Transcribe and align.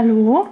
Hallo. 0.00 0.46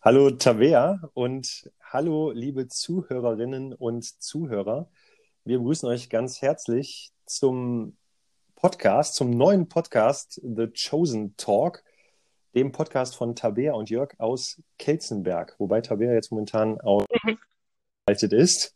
Hallo 0.00 0.30
Tabea 0.30 1.10
und 1.12 1.70
hallo 1.82 2.30
liebe 2.30 2.68
Zuhörerinnen 2.68 3.74
und 3.74 4.04
Zuhörer. 4.22 4.88
Wir 5.44 5.58
begrüßen 5.58 5.88
euch 5.90 6.08
ganz 6.08 6.40
herzlich 6.40 7.12
zum 7.26 7.96
Podcast, 8.54 9.14
zum 9.14 9.30
neuen 9.30 9.68
Podcast 9.68 10.40
The 10.42 10.68
Chosen 10.68 11.36
Talk, 11.36 11.84
dem 12.54 12.72
Podcast 12.72 13.16
von 13.16 13.34
Tabea 13.34 13.72
und 13.72 13.90
Jörg 13.90 14.14
aus 14.18 14.60
Kelzenberg, 14.78 15.54
wobei 15.58 15.80
Tabea 15.80 16.12
jetzt 16.12 16.30
momentan 16.30 16.80
ausgeschaltet 16.80 18.32
ist. 18.32 18.74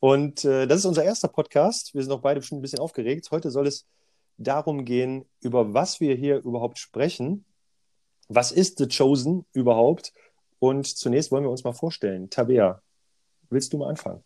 Und 0.00 0.44
äh, 0.44 0.66
das 0.66 0.80
ist 0.80 0.84
unser 0.84 1.04
erster 1.04 1.28
Podcast. 1.28 1.94
Wir 1.94 2.02
sind 2.02 2.12
auch 2.12 2.20
beide 2.20 2.40
bestimmt 2.40 2.60
ein 2.60 2.62
bisschen 2.62 2.80
aufgeregt. 2.80 3.30
Heute 3.30 3.50
soll 3.50 3.66
es 3.66 3.86
darum 4.36 4.84
gehen, 4.84 5.24
über 5.40 5.74
was 5.74 6.00
wir 6.00 6.14
hier 6.14 6.38
überhaupt 6.38 6.78
sprechen 6.78 7.44
was 8.28 8.52
ist 8.52 8.78
The 8.78 8.88
Chosen 8.88 9.46
überhaupt? 9.52 10.12
Und 10.58 10.86
zunächst 10.86 11.30
wollen 11.30 11.44
wir 11.44 11.50
uns 11.50 11.64
mal 11.64 11.72
vorstellen. 11.72 12.30
Tabea, 12.30 12.80
willst 13.50 13.72
du 13.72 13.78
mal 13.78 13.90
anfangen? 13.90 14.22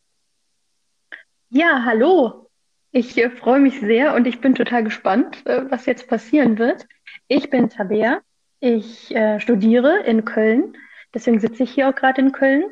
Ja, 1.51 1.83
hallo. 1.85 2.51
Ich 2.91 3.19
äh, 3.19 3.31
freue 3.31 3.61
mich 3.61 3.81
sehr 3.81 4.15
und 4.15 4.27
ich 4.27 4.41
bin 4.41 4.55
total 4.55 4.85
gespannt, 4.85 5.45
äh, 5.47 5.71
was 5.71 5.87
jetzt 5.87 6.09
passieren 6.09 6.59
wird. 6.59 6.87
Ich 7.27 7.51
bin 7.51 7.69
Tabea. 7.69 8.21
Ich 8.61 9.15
äh, 9.15 9.39
studiere 9.41 10.01
in 10.05 10.25
Köln. 10.25 10.77
Deswegen 11.15 11.41
sitze 11.41 11.63
ich 11.63 11.71
hier 11.71 11.89
auch 11.89 11.95
gerade 11.95 12.21
in 12.21 12.33
Köln. 12.33 12.65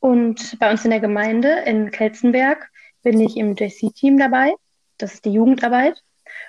Und 0.00 0.58
bei 0.58 0.70
uns 0.70 0.84
in 0.84 0.90
der 0.90 1.00
Gemeinde 1.00 1.62
in 1.66 1.90
Kelzenberg 1.90 2.70
bin 3.02 3.20
ich 3.20 3.36
im 3.36 3.54
JC-Team 3.54 4.18
dabei. 4.18 4.52
Das 4.98 5.14
ist 5.14 5.24
die 5.24 5.32
Jugendarbeit. 5.32 6.02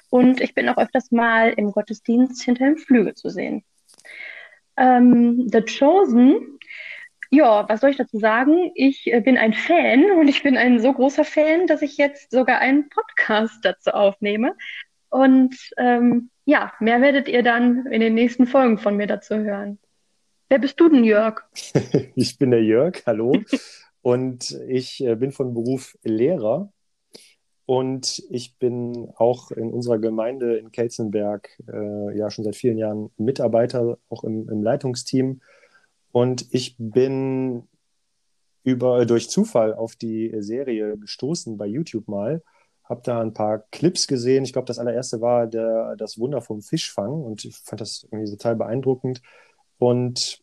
Und 0.10 0.42
ich 0.42 0.54
bin 0.54 0.68
auch 0.70 0.78
öfters 0.78 1.12
mal 1.12 1.54
im 1.54 1.72
Gottesdienst 1.72 2.42
hinter 2.44 2.66
dem 2.66 2.78
Flügel 2.78 3.14
zu 3.14 3.30
sehen. 3.30 3.64
Ähm, 4.78 5.48
The 5.52 5.62
Chosen, 5.62 6.60
ja, 7.30 7.68
was 7.70 7.82
soll 7.82 7.92
ich 7.92 7.98
dazu 7.98 8.20
sagen? 8.20 8.72
Ich 8.76 9.08
äh, 9.08 9.22
bin 9.22 9.38
ein 9.38 9.54
Fan 9.54 10.12
und 10.12 10.28
ich 10.28 10.44
bin 10.44 10.58
ein 10.58 10.80
so 10.80 10.92
großer 10.92 11.24
Fan, 11.24 11.68
dass 11.68 11.82
ich 11.82 11.98
jetzt 11.98 12.32
sogar 12.32 12.60
einen 12.60 12.90
Podcast 12.90 13.64
dazu 13.64 13.92
aufnehme. 13.92 14.56
Und 15.10 15.56
ähm, 15.78 16.30
ja, 16.52 16.74
mehr 16.82 17.02
werdet 17.02 17.30
ihr 17.30 17.44
dann 17.44 17.86
in 17.86 18.02
den 18.02 18.14
nächsten 18.14 18.46
Folgen 18.46 18.78
von 18.78 18.98
mir 18.98 19.08
dazu 19.08 19.36
hören. 19.38 19.80
Wer 20.50 20.60
bist 20.60 20.78
du 20.82 20.90
denn, 20.90 21.06
Jörg? 21.06 21.44
ich 22.16 22.38
bin 22.38 22.52
der 22.52 22.62
Jörg, 22.62 23.02
hallo. 23.06 23.34
und 24.02 24.60
ich 24.68 25.02
äh, 25.02 25.16
bin 25.16 25.32
von 25.32 25.54
Beruf 25.54 25.98
Lehrer 26.04 26.74
und 27.66 28.22
ich 28.30 28.58
bin 28.58 29.14
auch 29.16 29.52
in 29.52 29.72
unserer 29.72 29.98
Gemeinde 29.98 30.58
in 30.58 30.74
Kelzenberg 30.74 31.58
äh, 31.72 32.18
ja 32.18 32.30
schon 32.30 32.44
seit 32.44 32.58
vielen 32.58 32.78
Jahren 32.78 33.12
Mitarbeiter, 33.16 33.98
auch 34.10 34.26
im, 34.26 34.50
im 34.50 34.62
Leitungsteam. 34.62 35.40
Und 36.12 36.54
ich 36.54 36.76
bin 36.78 37.64
über, 38.64 39.06
durch 39.06 39.30
Zufall 39.30 39.74
auf 39.74 39.96
die 39.96 40.36
Serie 40.40 40.98
gestoßen 40.98 41.56
bei 41.56 41.66
YouTube 41.66 42.10
mal. 42.10 42.44
Habe 42.92 43.02
da 43.06 43.22
ein 43.22 43.34
paar 43.34 43.60
Clips 43.72 44.06
gesehen. 44.06 44.44
Ich 44.44 44.52
glaube, 44.52 44.66
das 44.66 44.78
allererste 44.78 45.22
war 45.22 45.48
der, 45.48 45.96
das 45.96 46.20
Wunder 46.20 46.42
vom 46.42 46.62
Fischfang 46.62 47.24
und 47.24 47.46
ich 47.46 47.56
fand 47.56 47.80
das 47.80 48.06
irgendwie 48.12 48.32
total 48.32 48.58
beeindruckend. 48.58 49.22
Und 49.78 50.42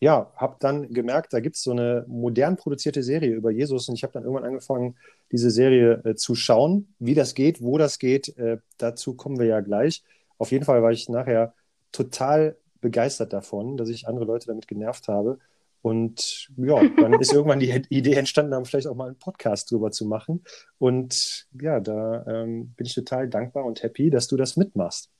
ja, 0.00 0.32
habe 0.34 0.56
dann 0.60 0.94
gemerkt, 0.94 1.34
da 1.34 1.40
gibt 1.40 1.56
es 1.56 1.62
so 1.62 1.72
eine 1.72 2.06
modern 2.08 2.56
produzierte 2.56 3.02
Serie 3.02 3.34
über 3.34 3.50
Jesus 3.50 3.86
und 3.90 3.96
ich 3.96 4.02
habe 4.02 4.14
dann 4.14 4.22
irgendwann 4.22 4.46
angefangen, 4.46 4.96
diese 5.30 5.50
Serie 5.50 6.02
äh, 6.06 6.14
zu 6.14 6.34
schauen. 6.34 6.94
Wie 6.98 7.14
das 7.14 7.34
geht, 7.34 7.60
wo 7.60 7.76
das 7.76 7.98
geht, 7.98 8.34
äh, 8.38 8.56
dazu 8.78 9.14
kommen 9.14 9.38
wir 9.38 9.46
ja 9.46 9.60
gleich. 9.60 10.02
Auf 10.38 10.52
jeden 10.52 10.64
Fall 10.64 10.82
war 10.82 10.92
ich 10.92 11.10
nachher 11.10 11.52
total 11.92 12.56
begeistert 12.80 13.34
davon, 13.34 13.76
dass 13.76 13.90
ich 13.90 14.08
andere 14.08 14.24
Leute 14.24 14.46
damit 14.46 14.66
genervt 14.68 15.08
habe. 15.08 15.38
Und 15.82 16.48
ja, 16.56 16.82
dann 16.96 17.14
ist 17.14 17.32
irgendwann 17.32 17.60
die 17.60 17.82
Idee 17.88 18.14
entstanden, 18.14 18.52
dann 18.52 18.64
vielleicht 18.64 18.86
auch 18.86 18.94
mal 18.94 19.06
einen 19.06 19.18
Podcast 19.18 19.70
drüber 19.70 19.90
zu 19.90 20.06
machen. 20.06 20.44
Und 20.78 21.46
ja, 21.60 21.80
da 21.80 22.24
ähm, 22.26 22.74
bin 22.76 22.86
ich 22.86 22.94
total 22.94 23.28
dankbar 23.28 23.64
und 23.64 23.82
happy, 23.82 24.10
dass 24.10 24.28
du 24.28 24.36
das 24.36 24.56
mitmachst. 24.56 25.10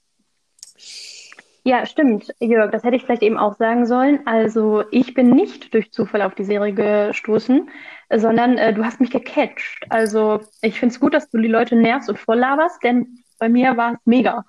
Ja, 1.62 1.84
stimmt, 1.84 2.34
Jörg, 2.40 2.70
das 2.70 2.84
hätte 2.84 2.96
ich 2.96 3.04
vielleicht 3.04 3.22
eben 3.22 3.36
auch 3.36 3.54
sagen 3.56 3.84
sollen. 3.84 4.20
Also 4.26 4.82
ich 4.90 5.12
bin 5.12 5.30
nicht 5.30 5.74
durch 5.74 5.92
Zufall 5.92 6.22
auf 6.22 6.34
die 6.34 6.44
Serie 6.44 6.72
gestoßen, 6.72 7.68
sondern 8.14 8.56
äh, 8.56 8.72
du 8.72 8.84
hast 8.84 9.00
mich 9.00 9.10
gecatcht. 9.10 9.84
Also 9.90 10.40
ich 10.62 10.80
finde 10.80 10.94
es 10.94 11.00
gut, 11.00 11.12
dass 11.12 11.28
du 11.28 11.38
die 11.38 11.48
Leute 11.48 11.76
nervst 11.76 12.08
und 12.08 12.18
voll 12.18 12.38
laberst, 12.38 12.82
denn 12.82 13.18
bei 13.40 13.48
mir 13.48 13.76
war 13.76 13.94
es 13.94 13.98
mega. 14.04 14.44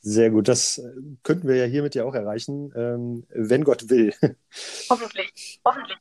Sehr 0.00 0.30
gut, 0.30 0.46
das 0.46 0.78
äh, 0.78 0.92
könnten 1.24 1.48
wir 1.48 1.56
ja 1.56 1.64
hiermit 1.64 1.94
ja 1.94 2.04
auch 2.04 2.14
erreichen, 2.14 2.70
ähm, 2.76 3.24
wenn 3.30 3.64
Gott 3.64 3.88
will. 3.88 4.14
Hoffentlich, 4.90 5.60
hoffentlich. 5.64 5.98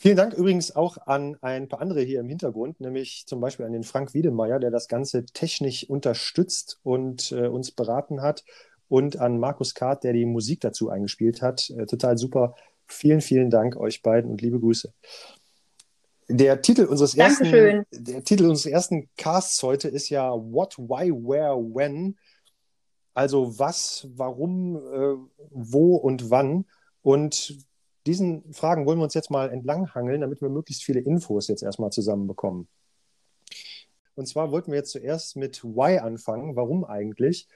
Vielen 0.00 0.16
Dank 0.16 0.32
übrigens 0.34 0.74
auch 0.74 0.96
an 1.06 1.36
ein 1.40 1.68
paar 1.68 1.80
andere 1.80 2.00
hier 2.00 2.20
im 2.20 2.28
Hintergrund, 2.28 2.80
nämlich 2.80 3.24
zum 3.26 3.40
Beispiel 3.40 3.66
an 3.66 3.72
den 3.72 3.82
Frank 3.82 4.14
Wiedemeyer, 4.14 4.60
der 4.60 4.70
das 4.70 4.88
Ganze 4.88 5.26
technisch 5.26 5.90
unterstützt 5.90 6.78
und 6.84 7.32
äh, 7.32 7.48
uns 7.48 7.72
beraten 7.72 8.22
hat 8.22 8.44
und 8.88 9.18
an 9.18 9.38
Markus 9.38 9.74
Kart, 9.74 10.04
der 10.04 10.12
die 10.12 10.24
Musik 10.24 10.60
dazu 10.60 10.88
eingespielt 10.88 11.42
hat. 11.42 11.70
Äh, 11.70 11.86
total 11.86 12.16
super. 12.16 12.54
Vielen, 12.86 13.20
vielen 13.20 13.50
Dank 13.50 13.76
euch 13.76 14.00
beiden 14.00 14.30
und 14.30 14.40
liebe 14.40 14.60
Grüße. 14.60 14.94
Der 16.28 16.60
Titel 16.60 16.84
unseres 16.84 17.14
ersten, 17.14 17.86
der 17.90 18.22
Titel 18.22 18.46
unseres 18.46 18.66
ersten 18.66 19.08
Casts 19.16 19.62
heute 19.62 19.88
ist 19.88 20.10
ja 20.10 20.30
What, 20.30 20.78
Why, 20.78 21.10
Where, 21.10 21.56
When. 21.56 22.18
Also 23.14 23.58
was, 23.58 24.06
warum, 24.14 24.76
äh, 24.76 25.16
wo 25.50 25.96
und 25.96 26.30
wann. 26.30 26.66
Und 27.02 27.58
diesen 28.06 28.52
Fragen 28.52 28.86
wollen 28.86 28.98
wir 28.98 29.04
uns 29.04 29.14
jetzt 29.14 29.30
mal 29.30 29.50
entlanghangeln, 29.50 30.20
damit 30.20 30.40
wir 30.40 30.50
möglichst 30.50 30.84
viele 30.84 31.00
Infos 31.00 31.48
jetzt 31.48 31.62
erstmal 31.62 31.90
zusammenbekommen. 31.90 32.68
Und 34.14 34.26
zwar 34.26 34.52
wollten 34.52 34.70
wir 34.70 34.78
jetzt 34.78 34.92
zuerst 34.92 35.36
mit 35.36 35.64
Why 35.64 35.98
anfangen. 35.98 36.56
Warum 36.56 36.84
eigentlich? 36.84 37.48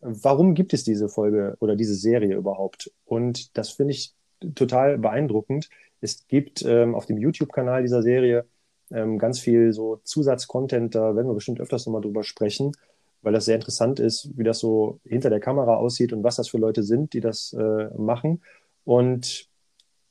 warum 0.00 0.54
gibt 0.54 0.72
es 0.72 0.84
diese 0.84 1.08
Folge 1.08 1.56
oder 1.60 1.76
diese 1.76 1.94
Serie 1.94 2.36
überhaupt? 2.36 2.92
Und 3.04 3.56
das 3.56 3.70
finde 3.70 3.92
ich 3.92 4.14
total 4.54 4.98
beeindruckend. 4.98 5.68
Es 6.00 6.26
gibt 6.28 6.64
ähm, 6.64 6.94
auf 6.94 7.06
dem 7.06 7.18
YouTube-Kanal 7.18 7.82
dieser 7.82 8.02
Serie 8.02 8.44
ähm, 8.90 9.18
ganz 9.18 9.40
viel 9.40 9.72
so 9.72 10.00
Zusatzcontent, 10.04 10.94
da 10.94 11.16
werden 11.16 11.28
wir 11.28 11.34
bestimmt 11.34 11.60
öfters 11.60 11.86
nochmal 11.86 12.02
drüber 12.02 12.22
sprechen, 12.22 12.72
weil 13.22 13.32
das 13.32 13.46
sehr 13.46 13.56
interessant 13.56 13.98
ist, 13.98 14.30
wie 14.36 14.44
das 14.44 14.58
so 14.58 15.00
hinter 15.04 15.30
der 15.30 15.40
Kamera 15.40 15.76
aussieht 15.76 16.12
und 16.12 16.22
was 16.22 16.36
das 16.36 16.48
für 16.48 16.58
Leute 16.58 16.82
sind, 16.82 17.12
die 17.12 17.20
das 17.20 17.52
äh, 17.58 17.88
machen. 17.96 18.42
Und 18.84 19.48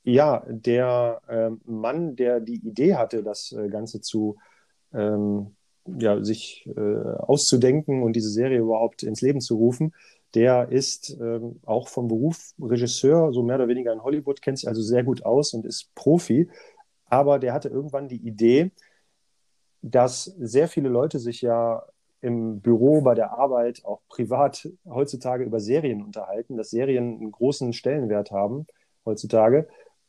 ja, 0.04 0.44
der 0.48 1.20
äh, 1.28 1.50
Mann, 1.64 2.16
der 2.16 2.40
die 2.40 2.56
Idee 2.56 2.94
hatte, 2.94 3.22
das 3.22 3.52
äh, 3.52 3.68
Ganze 3.68 4.00
zu 4.00 4.36
ähm, 4.92 5.56
ja, 5.86 6.22
sich 6.22 6.68
äh, 6.76 6.80
auszudenken 6.80 8.02
und 8.02 8.14
diese 8.14 8.30
Serie 8.30 8.58
überhaupt 8.58 9.02
ins 9.02 9.20
Leben 9.20 9.40
zu 9.40 9.56
rufen, 9.56 9.94
der 10.34 10.70
ist 10.70 11.16
ähm, 11.20 11.60
auch 11.64 11.88
vom 11.88 12.08
Beruf 12.08 12.52
Regisseur, 12.60 13.32
so 13.32 13.42
mehr 13.42 13.56
oder 13.56 13.68
weniger 13.68 13.92
in 13.92 14.02
Hollywood, 14.02 14.42
kennt 14.42 14.58
sich 14.58 14.68
also 14.68 14.82
sehr 14.82 15.04
gut 15.04 15.24
aus 15.24 15.54
und 15.54 15.64
ist 15.64 15.94
Profi. 15.94 16.48
Aber 17.06 17.38
der 17.38 17.52
hatte 17.52 17.68
irgendwann 17.68 18.08
die 18.08 18.26
Idee, 18.26 18.72
dass 19.82 20.24
sehr 20.24 20.68
viele 20.68 20.88
Leute 20.88 21.18
sich 21.18 21.42
ja 21.42 21.84
im 22.20 22.60
Büro, 22.60 23.02
bei 23.02 23.14
der 23.14 23.32
Arbeit, 23.38 23.84
auch 23.84 24.00
privat 24.08 24.68
heutzutage 24.84 25.44
über 25.44 25.60
Serien 25.60 26.02
unterhalten, 26.02 26.56
dass 26.56 26.70
Serien 26.70 27.18
einen 27.18 27.30
großen 27.30 27.72
Stellenwert 27.72 28.30
haben 28.30 28.66
heutzutage 29.04 29.68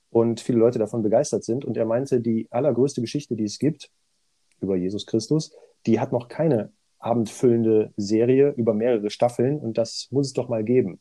und 0.09 0.39
viele 0.39 0.57
Leute 0.57 0.79
davon 0.79 1.03
begeistert 1.03 1.43
sind. 1.43 1.63
Und 1.63 1.77
er 1.77 1.85
meinte, 1.85 2.19
die 2.19 2.47
allergrößte 2.49 3.01
Geschichte, 3.01 3.35
die 3.35 3.43
es 3.43 3.59
gibt 3.59 3.91
über 4.61 4.75
Jesus 4.75 5.05
Christus, 5.05 5.53
die 5.85 5.99
hat 5.99 6.11
noch 6.11 6.27
keine 6.27 6.71
abendfüllende 6.99 7.91
Serie 7.97 8.53
über 8.57 8.73
mehrere 8.73 9.09
Staffeln 9.09 9.59
und 9.59 9.77
das 9.77 10.07
muss 10.11 10.27
es 10.27 10.33
doch 10.33 10.49
mal 10.49 10.63
geben. 10.63 10.99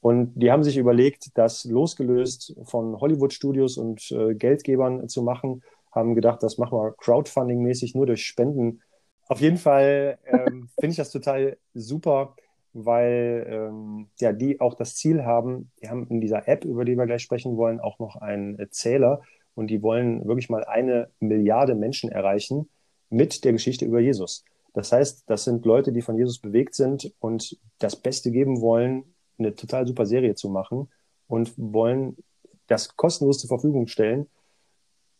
Und 0.00 0.34
die 0.36 0.50
haben 0.50 0.62
sich 0.62 0.76
überlegt, 0.76 1.36
das 1.36 1.64
losgelöst 1.64 2.54
von 2.64 3.00
Hollywood-Studios 3.00 3.76
und 3.76 4.10
äh, 4.12 4.34
Geldgebern 4.34 5.08
zu 5.08 5.22
machen, 5.22 5.62
haben 5.90 6.14
gedacht, 6.14 6.42
das 6.42 6.58
machen 6.58 6.78
wir 6.78 6.94
Crowdfunding-mäßig 6.96 7.96
nur 7.96 8.06
durch 8.06 8.24
Spenden. 8.24 8.82
Auf 9.26 9.40
jeden 9.40 9.56
Fall 9.56 10.18
ähm, 10.26 10.68
finde 10.78 10.92
ich 10.92 10.96
das 10.96 11.10
total 11.10 11.56
super, 11.74 12.36
weil 12.72 13.46
ähm, 13.48 14.08
ja, 14.20 14.32
die 14.32 14.60
auch 14.60 14.74
das 14.74 14.94
Ziel 14.94 15.24
haben, 15.24 15.70
die 15.82 15.88
haben 15.88 16.06
in 16.08 16.20
dieser 16.20 16.46
App, 16.46 16.64
über 16.64 16.84
die 16.84 16.94
wir 16.94 17.06
gleich 17.06 17.22
sprechen 17.22 17.56
wollen, 17.56 17.80
auch 17.80 17.98
noch 17.98 18.16
einen 18.16 18.58
Zähler 18.70 19.22
und 19.54 19.68
die 19.68 19.82
wollen 19.82 20.26
wirklich 20.26 20.50
mal 20.50 20.64
eine 20.64 21.08
Milliarde 21.18 21.74
Menschen 21.74 22.12
erreichen 22.12 22.68
mit 23.08 23.44
der 23.44 23.52
Geschichte 23.52 23.86
über 23.86 24.00
Jesus. 24.00 24.44
Das 24.76 24.92
heißt, 24.92 25.24
das 25.26 25.44
sind 25.44 25.64
Leute, 25.64 25.90
die 25.90 26.02
von 26.02 26.18
Jesus 26.18 26.38
bewegt 26.38 26.74
sind 26.74 27.10
und 27.18 27.58
das 27.78 27.96
Beste 27.96 28.30
geben 28.30 28.60
wollen, 28.60 29.14
eine 29.38 29.54
total 29.54 29.86
super 29.86 30.04
Serie 30.04 30.34
zu 30.34 30.50
machen. 30.50 30.90
und 31.28 31.54
wollen 31.56 32.18
das 32.66 32.94
kostenlos 32.94 33.38
zur 33.38 33.48
Verfügung 33.48 33.86
stellen 33.86 34.28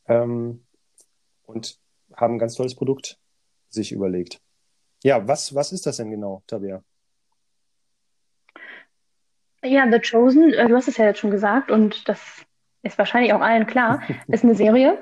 ähm, 0.08 0.64
und 1.46 1.80
haben 2.14 2.34
ein 2.34 2.38
ganz 2.38 2.54
tolles 2.54 2.74
Produkt 2.74 3.18
sich 3.70 3.92
überlegt. 3.92 4.40
Ja, 5.02 5.26
was, 5.26 5.54
was 5.54 5.72
ist 5.72 5.86
das 5.86 5.96
denn 5.96 6.10
genau, 6.10 6.42
Tabea? 6.46 6.82
Ja, 9.64 9.90
The 9.90 10.00
Chosen, 10.00 10.52
äh, 10.52 10.68
du 10.68 10.76
hast 10.76 10.86
es 10.86 10.98
ja 10.98 11.06
jetzt 11.06 11.20
schon 11.20 11.30
gesagt 11.30 11.70
und 11.70 12.06
das 12.08 12.44
ist 12.82 12.98
wahrscheinlich 12.98 13.32
auch 13.32 13.40
allen 13.40 13.66
klar, 13.66 14.02
ist 14.28 14.44
eine 14.44 14.54
Serie. 14.54 14.98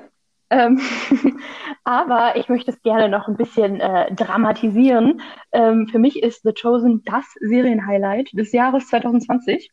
Ähm, 0.55 0.79
aber 1.83 2.37
ich 2.37 2.47
möchte 2.47 2.71
es 2.71 2.81
gerne 2.81 3.09
noch 3.09 3.27
ein 3.27 3.35
bisschen 3.35 3.81
äh, 3.81 4.13
dramatisieren. 4.13 5.21
Ähm, 5.51 5.87
für 5.87 5.99
mich 5.99 6.21
ist 6.23 6.43
The 6.43 6.53
Chosen 6.53 7.03
das 7.03 7.25
Serienhighlight 7.41 8.29
des 8.33 8.53
Jahres 8.53 8.87
2020. 8.87 9.69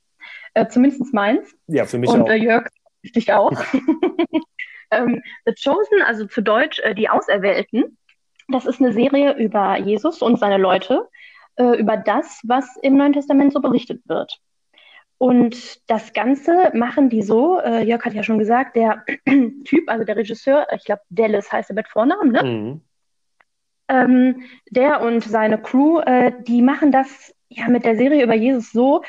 Äh, 0.54 0.66
zumindest 0.68 1.14
meins. 1.14 1.54
Ja, 1.68 1.84
für 1.84 1.98
mich 1.98 2.10
und, 2.10 2.22
auch. 2.22 2.28
Äh, 2.28 2.36
Jörg, 2.36 2.66
dich 3.14 3.32
auch. 3.32 3.52
ähm, 4.90 5.22
The 5.46 5.54
Chosen, 5.54 6.02
also 6.04 6.26
zu 6.26 6.42
Deutsch 6.42 6.80
äh, 6.80 6.94
die 6.94 7.08
Auserwählten, 7.08 7.96
das 8.48 8.66
ist 8.66 8.80
eine 8.80 8.92
Serie 8.92 9.34
über 9.36 9.78
Jesus 9.78 10.20
und 10.20 10.38
seine 10.38 10.58
Leute, 10.58 11.08
äh, 11.56 11.78
über 11.78 11.96
das, 11.96 12.40
was 12.44 12.76
im 12.82 12.96
Neuen 12.96 13.12
Testament 13.12 13.52
so 13.52 13.60
berichtet 13.60 14.02
wird. 14.06 14.40
Und 15.22 15.88
das 15.88 16.12
Ganze 16.14 16.72
machen 16.74 17.08
die 17.08 17.22
so, 17.22 17.60
äh, 17.60 17.84
Jörg 17.84 18.04
hat 18.04 18.12
ja 18.12 18.24
schon 18.24 18.40
gesagt, 18.40 18.74
der 18.74 19.04
Typ, 19.64 19.88
also 19.88 20.04
der 20.04 20.16
Regisseur, 20.16 20.66
ich 20.74 20.84
glaube 20.84 21.02
Dallas 21.10 21.52
heißt 21.52 21.70
er 21.70 21.76
mit 21.76 21.86
Vornamen, 21.86 22.32
ne? 22.32 22.42
Mhm. 22.42 22.80
Ähm, 23.86 24.42
der 24.70 25.00
und 25.00 25.22
seine 25.22 25.62
Crew, 25.62 26.00
äh, 26.00 26.32
die 26.42 26.60
machen 26.60 26.90
das 26.90 27.32
ja 27.48 27.68
mit 27.68 27.84
der 27.84 27.96
Serie 27.96 28.24
über 28.24 28.34
Jesus 28.34 28.72
so, 28.72 29.04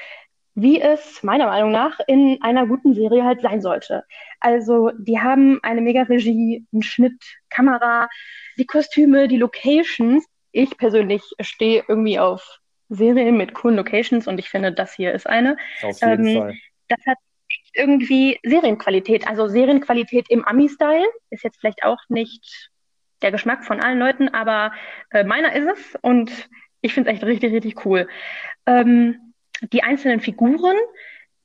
wie 0.54 0.80
es 0.80 1.24
meiner 1.24 1.48
Meinung 1.48 1.72
nach 1.72 2.00
in 2.06 2.38
einer 2.44 2.68
guten 2.68 2.94
Serie 2.94 3.24
halt 3.24 3.42
sein 3.42 3.60
sollte. 3.60 4.04
Also 4.40 4.92
die 4.96 5.20
haben 5.20 5.62
eine 5.64 5.82
mega 5.82 6.04
Regie, 6.04 6.64
einen 6.72 6.84
Schnitt, 6.84 7.24
Kamera, 7.50 8.08
die 8.60 8.68
Kostüme, 8.68 9.28
die 9.28 9.38
Locations. 9.38 10.24
Ich 10.52 10.78
persönlich 10.78 11.24
stehe 11.40 11.84
irgendwie 11.88 12.20
auf 12.20 12.60
Serien 12.94 13.38
mit 13.38 13.54
coolen 13.54 13.76
Locations 13.76 14.28
und 14.28 14.40
ich 14.40 14.50
finde, 14.50 14.72
das 14.72 14.94
hier 14.94 15.14
ist 15.14 15.28
eine. 15.28 15.58
Auf 15.82 16.00
jeden 16.02 16.28
ähm, 16.28 16.38
Fall. 16.38 16.58
Das 16.88 17.06
hat 17.06 17.18
irgendwie 17.74 18.40
Serienqualität, 18.44 19.28
also 19.28 19.48
Serienqualität 19.48 20.30
im 20.30 20.46
Ami-Style. 20.46 21.08
Ist 21.30 21.44
jetzt 21.44 21.60
vielleicht 21.60 21.84
auch 21.84 22.00
nicht 22.10 22.70
der 23.22 23.32
Geschmack 23.32 23.66
von 23.66 23.80
allen 23.80 24.00
Leuten, 24.00 24.30
aber 24.30 24.74
äh, 25.12 25.24
meiner 25.24 25.54
ist 25.54 25.68
es 25.68 26.00
und 26.02 26.50
ich 26.82 26.94
finde 26.94 27.10
es 27.10 27.16
echt 27.16 27.26
richtig, 27.26 27.54
richtig 27.54 27.86
cool. 27.86 28.08
Ähm, 28.66 29.34
die 29.72 29.84
einzelnen 29.84 30.20
Figuren, 30.20 30.76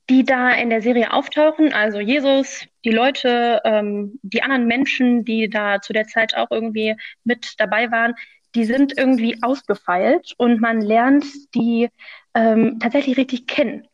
die 0.09 0.23
da 0.23 0.51
in 0.51 0.69
der 0.69 0.81
Serie 0.81 1.13
auftauchen, 1.13 1.73
also 1.73 1.99
Jesus, 1.99 2.67
die 2.83 2.91
Leute, 2.91 3.61
ähm, 3.63 4.19
die 4.21 4.43
anderen 4.43 4.67
Menschen, 4.67 5.23
die 5.23 5.49
da 5.49 5.81
zu 5.81 5.93
der 5.93 6.07
Zeit 6.07 6.35
auch 6.35 6.51
irgendwie 6.51 6.95
mit 7.23 7.53
dabei 7.57 7.91
waren, 7.91 8.15
die 8.55 8.65
sind 8.65 8.97
irgendwie 8.97 9.41
ausgefeilt 9.41 10.33
und 10.37 10.59
man 10.61 10.81
lernt 10.81 11.25
die 11.55 11.89
ähm, 12.33 12.79
tatsächlich 12.79 13.17
richtig 13.17 13.47
kennen. 13.47 13.87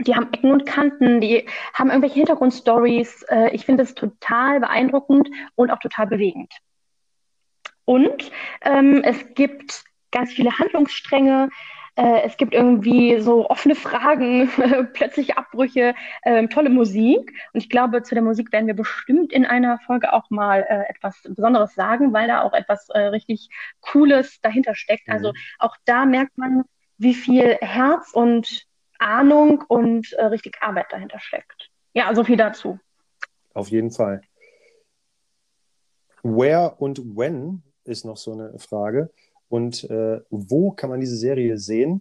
Die 0.00 0.16
haben 0.16 0.32
Ecken 0.32 0.50
und 0.50 0.66
Kanten, 0.66 1.20
die 1.20 1.46
haben 1.74 1.88
irgendwelche 1.88 2.16
Hintergrundstories. 2.16 3.22
Äh, 3.24 3.50
ich 3.54 3.64
finde 3.64 3.84
es 3.84 3.94
total 3.94 4.60
beeindruckend 4.60 5.28
und 5.54 5.70
auch 5.70 5.78
total 5.78 6.08
bewegend. 6.08 6.52
Und 7.84 8.30
ähm, 8.62 9.02
es 9.04 9.34
gibt 9.34 9.84
ganz 10.10 10.32
viele 10.32 10.58
Handlungsstränge, 10.58 11.48
äh, 11.96 12.22
es 12.22 12.36
gibt 12.36 12.54
irgendwie 12.54 13.20
so 13.20 13.48
offene 13.48 13.74
Fragen, 13.74 14.48
plötzliche 14.94 15.36
Abbrüche, 15.36 15.94
äh, 16.22 16.46
tolle 16.48 16.70
Musik. 16.70 17.32
Und 17.52 17.60
ich 17.60 17.68
glaube, 17.68 18.02
zu 18.02 18.14
der 18.14 18.24
Musik 18.24 18.52
werden 18.52 18.66
wir 18.66 18.74
bestimmt 18.74 19.32
in 19.32 19.44
einer 19.44 19.78
Folge 19.80 20.12
auch 20.12 20.30
mal 20.30 20.64
äh, 20.68 20.88
etwas 20.88 21.20
Besonderes 21.22 21.74
sagen, 21.74 22.12
weil 22.12 22.28
da 22.28 22.42
auch 22.42 22.54
etwas 22.54 22.88
äh, 22.90 22.98
richtig 22.98 23.48
Cooles 23.80 24.40
dahinter 24.40 24.74
steckt. 24.74 25.08
Also 25.08 25.20
mhm. 25.20 25.22
Also 25.22 25.34
auch 25.60 25.76
da 25.84 26.04
merkt 26.04 26.36
man, 26.36 26.64
wie 26.98 27.14
viel 27.14 27.56
Herz 27.60 28.10
und 28.12 28.66
Ahnung 28.98 29.62
und 29.68 30.12
äh, 30.14 30.24
richtig 30.24 30.56
Arbeit 30.60 30.86
dahinter 30.90 31.20
steckt. 31.20 31.70
Ja, 31.92 32.12
so 32.14 32.24
viel 32.24 32.36
dazu. 32.36 32.78
Auf 33.54 33.68
jeden 33.68 33.90
Fall. 33.90 34.22
Where 36.22 36.74
und 36.78 37.16
when 37.16 37.62
ist 37.84 38.04
noch 38.04 38.16
so 38.16 38.32
eine 38.32 38.58
Frage. 38.58 39.10
Und 39.52 39.84
äh, 39.90 40.22
wo 40.30 40.70
kann 40.70 40.88
man 40.88 41.00
diese 41.00 41.16
Serie 41.16 41.58
sehen? 41.58 42.00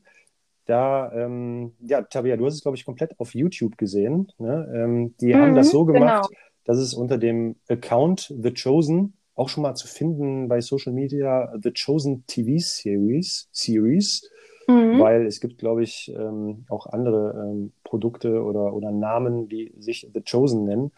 Da, 0.68 1.12
ähm, 1.12 1.74
ja, 1.82 2.02
Tabia, 2.02 2.38
du 2.38 2.46
hast 2.46 2.54
es, 2.54 2.62
glaube 2.62 2.78
ich, 2.78 2.86
komplett 2.86 3.20
auf 3.20 3.36
YouTube 3.36 3.78
gesehen. 3.78 4.32
Ne? 4.38 4.72
Ähm, 4.74 5.16
die 5.20 5.34
mhm, 5.34 5.38
haben 5.38 5.56
das 5.56 5.70
so 5.70 5.84
gemacht, 5.84 6.30
genau. 6.30 6.42
dass 6.64 6.78
es 6.78 6.94
unter 6.94 7.18
dem 7.18 7.58
Account 7.68 8.34
The 8.42 8.54
Chosen 8.54 9.16
auch 9.36 9.50
schon 9.50 9.64
mal 9.64 9.76
zu 9.76 9.86
finden 9.86 10.48
bei 10.48 10.62
Social 10.62 10.94
Media 10.94 11.54
The 11.62 11.74
Chosen 11.74 12.24
TV 12.26 12.58
Series, 12.60 13.50
Series 13.52 14.32
mhm. 14.66 14.98
weil 15.02 15.26
es 15.26 15.42
gibt, 15.42 15.58
glaube 15.58 15.84
ich, 15.84 16.10
ähm, 16.16 16.64
auch 16.70 16.86
andere 16.86 17.50
ähm, 17.50 17.74
Produkte 17.84 18.44
oder, 18.44 18.74
oder 18.74 18.92
Namen, 18.92 19.50
die 19.50 19.74
sich 19.78 20.10
The 20.14 20.22
Chosen 20.22 20.64
nennen. 20.64 20.94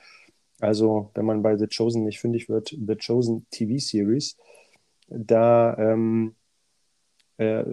Also, 0.59 1.09
wenn 1.15 1.25
man 1.25 1.41
bei 1.41 1.57
The 1.57 1.65
Chosen 1.65 2.03
nicht 2.03 2.19
fündig 2.19 2.47
wird, 2.47 2.69
The 2.69 2.95
Chosen 2.95 3.47
TV 3.49 3.79
Series. 3.79 4.37
Da 5.09 5.75
ähm, 5.79 6.35
äh, 7.37 7.63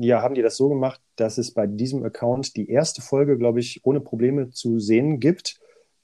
ja, 0.00 0.22
haben 0.22 0.34
die 0.34 0.42
das 0.42 0.56
so 0.56 0.68
gemacht, 0.68 1.00
dass 1.16 1.38
es 1.38 1.52
bei 1.52 1.66
diesem 1.66 2.04
Account 2.04 2.56
die 2.56 2.68
erste 2.68 3.02
Folge, 3.02 3.38
glaube 3.38 3.60
ich, 3.60 3.80
ohne 3.84 4.00
Probleme 4.00 4.50
zu 4.50 4.78
sehen 4.78 5.20
gibt. 5.20 5.58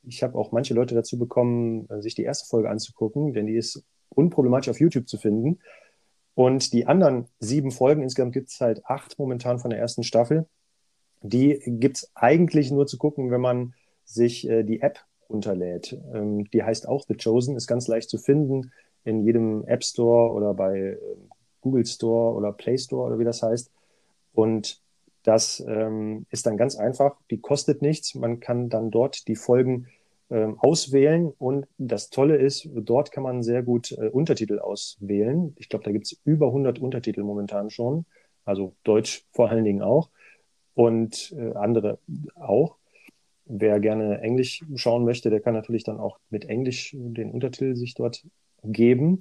Ich 0.05 0.23
habe 0.23 0.37
auch 0.37 0.53
manche 0.53 0.75
Leute 0.75 0.95
dazu 0.95 1.19
bekommen, 1.19 1.89
äh, 1.89 2.01
sich 2.01 2.15
die 2.15 2.25
erste 2.25 2.47
Folge 2.49 2.71
anzugucken, 2.71 3.33
denn 3.35 3.47
die 3.47 3.57
ist 3.57 3.85
unproblematisch 4.09 4.71
auf 4.71 4.81
YouTube 4.81 5.09
zu 5.09 5.19
finden. 5.19 5.61
Und 6.35 6.73
die 6.73 6.87
anderen 6.87 7.27
sieben 7.41 7.71
Folgen, 7.71 8.03
insgesamt 8.03 8.33
gibt 8.33 8.49
es 8.49 8.61
halt 8.61 8.85
acht 8.87 9.19
momentan 9.19 9.59
von 9.59 9.71
der 9.71 9.79
ersten 9.79 10.03
Staffel, 10.03 10.47
die 11.21 11.61
gibt 11.67 11.99
es 11.99 12.11
eigentlich 12.15 12.71
nur 12.71 12.87
zu 12.87 12.99
gucken, 12.99 13.31
wenn 13.31 13.41
man 13.41 13.75
sich 14.05 14.49
äh, 14.49 14.63
die 14.65 14.81
App 14.81 15.01
runterlädt. 15.29 15.99
Ähm, 16.13 16.51
die 16.51 16.63
heißt 16.63 16.89
auch 16.89 17.05
The 17.07 17.17
Chosen, 17.17 17.57
ist 17.57 17.67
ganz 17.67 17.87
leicht 17.87 18.11
zu 18.11 18.19
finden 18.19 18.73
in 19.05 19.25
jedem 19.25 19.65
App 19.67 19.85
Store 19.85 20.33
oder 20.33 20.55
bei 20.55 20.79
äh, 20.79 20.99
Google 21.63 21.87
Store 21.87 22.35
oder 22.35 22.53
Play 22.53 22.77
Store 22.77 23.07
oder 23.07 23.19
wie 23.19 23.25
das 23.25 23.43
heißt. 23.43 23.71
Und 24.35 24.83
das 25.23 25.65
ähm, 25.67 26.27
ist 26.31 26.47
dann 26.47 26.57
ganz 26.57 26.77
einfach. 26.77 27.17
Die 27.31 27.41
kostet 27.41 27.81
nichts. 27.81 28.15
Man 28.15 28.41
kann 28.41 28.69
dann 28.69 28.91
dort 28.91 29.29
die 29.29 29.37
Folgen 29.37 29.87
ähm, 30.31 30.59
auswählen. 30.59 31.33
Und 31.39 31.67
das 31.79 32.11
Tolle 32.11 32.37
ist, 32.37 32.69
dort 32.75 33.13
kann 33.13 33.23
man 33.23 33.43
sehr 33.43 33.63
gut 33.63 33.93
äh, 33.93 34.09
Untertitel 34.09 34.59
auswählen. 34.59 35.55
Ich 35.59 35.69
glaube, 35.69 35.85
da 35.85 35.93
gibt 35.93 36.07
es 36.07 36.21
über 36.25 36.49
100 36.49 36.81
Untertitel 36.81 37.23
momentan 37.23 37.71
schon. 37.71 38.05
Also 38.45 38.75
Deutsch 38.83 39.25
vor 39.33 39.51
allen 39.51 39.65
Dingen 39.65 39.83
auch. 39.83 40.11
Und 40.75 41.35
äh, 41.39 41.55
andere 41.55 41.99
auch. 42.35 42.77
Wer 43.45 43.81
gerne 43.81 44.21
Englisch 44.21 44.65
schauen 44.77 45.05
möchte, 45.05 45.29
der 45.29 45.41
kann 45.41 45.55
natürlich 45.55 45.85
dann 45.85 46.01
auch 46.01 46.19
mit 46.31 46.47
Englisch 46.47 46.97
den 46.99 47.31
Untertitel 47.31 47.77
sich 47.77 47.95
dort 47.95 48.25
geben. 48.65 49.21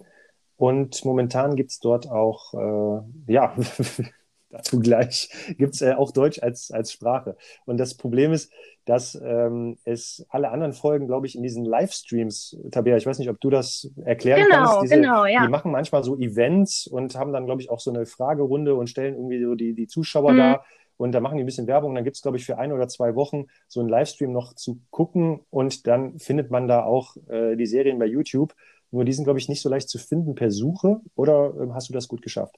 Und 0.61 1.03
momentan 1.05 1.55
gibt 1.55 1.71
es 1.71 1.79
dort 1.79 2.07
auch, 2.07 2.53
äh, 2.53 3.33
ja, 3.33 3.55
dazu 4.51 4.79
gleich, 4.79 5.31
gibt 5.57 5.73
es 5.73 5.81
äh, 5.81 5.93
auch 5.93 6.11
Deutsch 6.11 6.37
als, 6.43 6.69
als 6.69 6.91
Sprache. 6.91 7.35
Und 7.65 7.79
das 7.79 7.95
Problem 7.95 8.31
ist, 8.31 8.51
dass 8.85 9.19
ähm, 9.25 9.79
es 9.85 10.23
alle 10.29 10.51
anderen 10.51 10.73
Folgen, 10.73 11.07
glaube 11.07 11.25
ich, 11.25 11.35
in 11.35 11.41
diesen 11.41 11.65
Livestreams, 11.65 12.59
Tabea, 12.69 12.95
ich 12.95 13.07
weiß 13.07 13.17
nicht, 13.17 13.31
ob 13.31 13.41
du 13.41 13.49
das 13.49 13.89
erklären 14.05 14.43
genau, 14.43 14.65
kannst. 14.65 14.83
Diese, 14.83 14.95
genau, 14.97 15.25
ja. 15.25 15.43
Die 15.43 15.49
machen 15.49 15.71
manchmal 15.71 16.03
so 16.03 16.15
Events 16.15 16.85
und 16.85 17.15
haben 17.15 17.33
dann, 17.33 17.47
glaube 17.47 17.63
ich, 17.63 17.71
auch 17.71 17.79
so 17.79 17.91
eine 17.91 18.05
Fragerunde 18.05 18.75
und 18.75 18.87
stellen 18.87 19.15
irgendwie 19.15 19.43
so 19.43 19.55
die, 19.55 19.73
die 19.73 19.87
Zuschauer 19.87 20.33
mhm. 20.33 20.37
da. 20.37 20.63
Und 20.95 21.13
da 21.13 21.21
machen 21.21 21.37
die 21.37 21.43
ein 21.43 21.47
bisschen 21.47 21.65
Werbung. 21.65 21.89
Und 21.89 21.95
dann 21.95 22.03
gibt 22.03 22.17
es, 22.17 22.21
glaube 22.21 22.37
ich, 22.37 22.45
für 22.45 22.59
ein 22.59 22.71
oder 22.71 22.87
zwei 22.87 23.15
Wochen 23.15 23.47
so 23.67 23.79
einen 23.79 23.89
Livestream 23.89 24.31
noch 24.31 24.53
zu 24.53 24.79
gucken. 24.91 25.39
Und 25.49 25.87
dann 25.87 26.19
findet 26.19 26.51
man 26.51 26.67
da 26.67 26.83
auch 26.83 27.17
äh, 27.29 27.55
die 27.55 27.65
Serien 27.65 27.97
bei 27.97 28.05
YouTube. 28.05 28.53
Nur 28.91 29.05
die 29.05 29.13
sind, 29.13 29.23
glaube 29.23 29.39
ich, 29.39 29.49
nicht 29.49 29.61
so 29.61 29.69
leicht 29.69 29.89
zu 29.89 29.97
finden 29.97 30.35
per 30.35 30.51
Suche. 30.51 31.01
Oder 31.15 31.53
ähm, 31.59 31.73
hast 31.73 31.89
du 31.89 31.93
das 31.93 32.07
gut 32.07 32.21
geschafft? 32.21 32.55